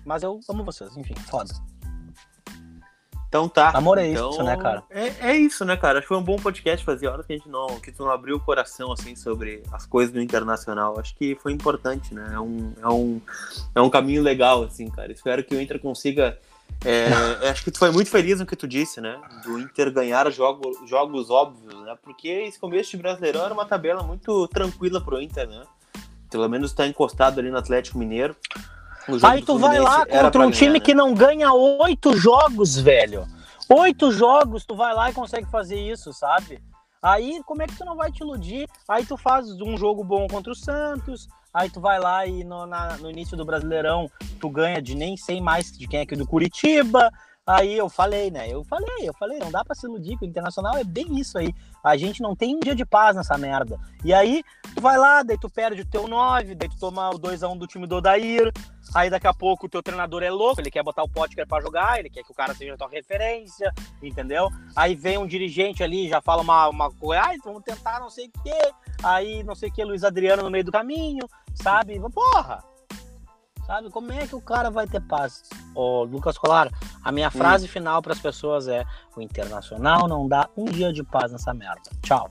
[0.05, 1.53] Mas eu amo vocês, enfim, foda.
[3.33, 3.71] Então tá.
[3.71, 4.83] Amor é Então, isso, né, cara?
[4.91, 5.99] É, é isso, né, cara?
[5.99, 8.11] Acho que foi um bom podcast fazer horas que a gente não, que tu não
[8.11, 11.01] abriu o coração, assim, sobre as coisas do internacional.
[11.01, 12.33] Acho que foi importante, né?
[12.35, 13.21] É um, é um,
[13.75, 15.11] é um caminho legal, assim, cara.
[15.11, 16.39] Espero que o Inter consiga.
[16.85, 17.09] é,
[17.49, 19.19] acho que tu foi muito feliz no que tu disse, né?
[19.43, 21.97] Do Inter ganhar jogo, jogos óbvios, né?
[22.03, 25.65] Porque esse começo de Brasileirão era uma tabela muito tranquila pro Inter, né?
[26.33, 28.35] Pelo menos tá encostado ali no Atlético Mineiro.
[29.23, 33.27] Aí tu vai lá contra um time ganhar, que não ganha oito jogos, velho.
[33.69, 36.61] Oito jogos, tu vai lá e consegue fazer isso, sabe?
[37.03, 38.69] Aí, como é que tu não vai te iludir?
[38.89, 42.65] Aí tu faz um jogo bom contra o Santos, aí tu vai lá e no,
[42.65, 44.09] na- no início do Brasileirão
[44.41, 47.11] tu ganha de nem sei mais de quem é que do Curitiba.
[47.47, 48.49] Aí eu falei, né?
[48.49, 51.37] Eu falei, eu falei, não dá pra se iludir que o Internacional é bem isso
[51.37, 51.53] aí.
[51.83, 53.81] A gente não tem um dia de paz nessa merda.
[54.05, 57.19] E aí, tu vai lá, daí tu perde o teu 9, daí tu toma o
[57.19, 58.53] 2x1 do time do Odair,
[58.95, 61.63] Aí daqui a pouco o teu treinador é louco, ele quer botar o Potker pra
[61.63, 63.73] jogar, ele quer que o cara seja tua referência,
[64.03, 64.51] entendeu?
[64.77, 68.27] Aí vem um dirigente ali, já fala uma, uma coisa, ai, vamos tentar não sei
[68.27, 68.73] o quê.
[69.03, 71.99] Aí não sei o que, Luiz Adriano no meio do caminho, sabe?
[72.11, 72.72] Porra!
[73.67, 73.91] Sabe?
[73.91, 75.45] Como é que o cara vai ter paz?
[75.75, 76.69] Ô, Lucas Colar,
[77.03, 78.85] a minha frase final para as pessoas é:
[79.17, 81.91] o internacional não dá um dia de paz nessa merda.
[82.03, 82.31] Tchau.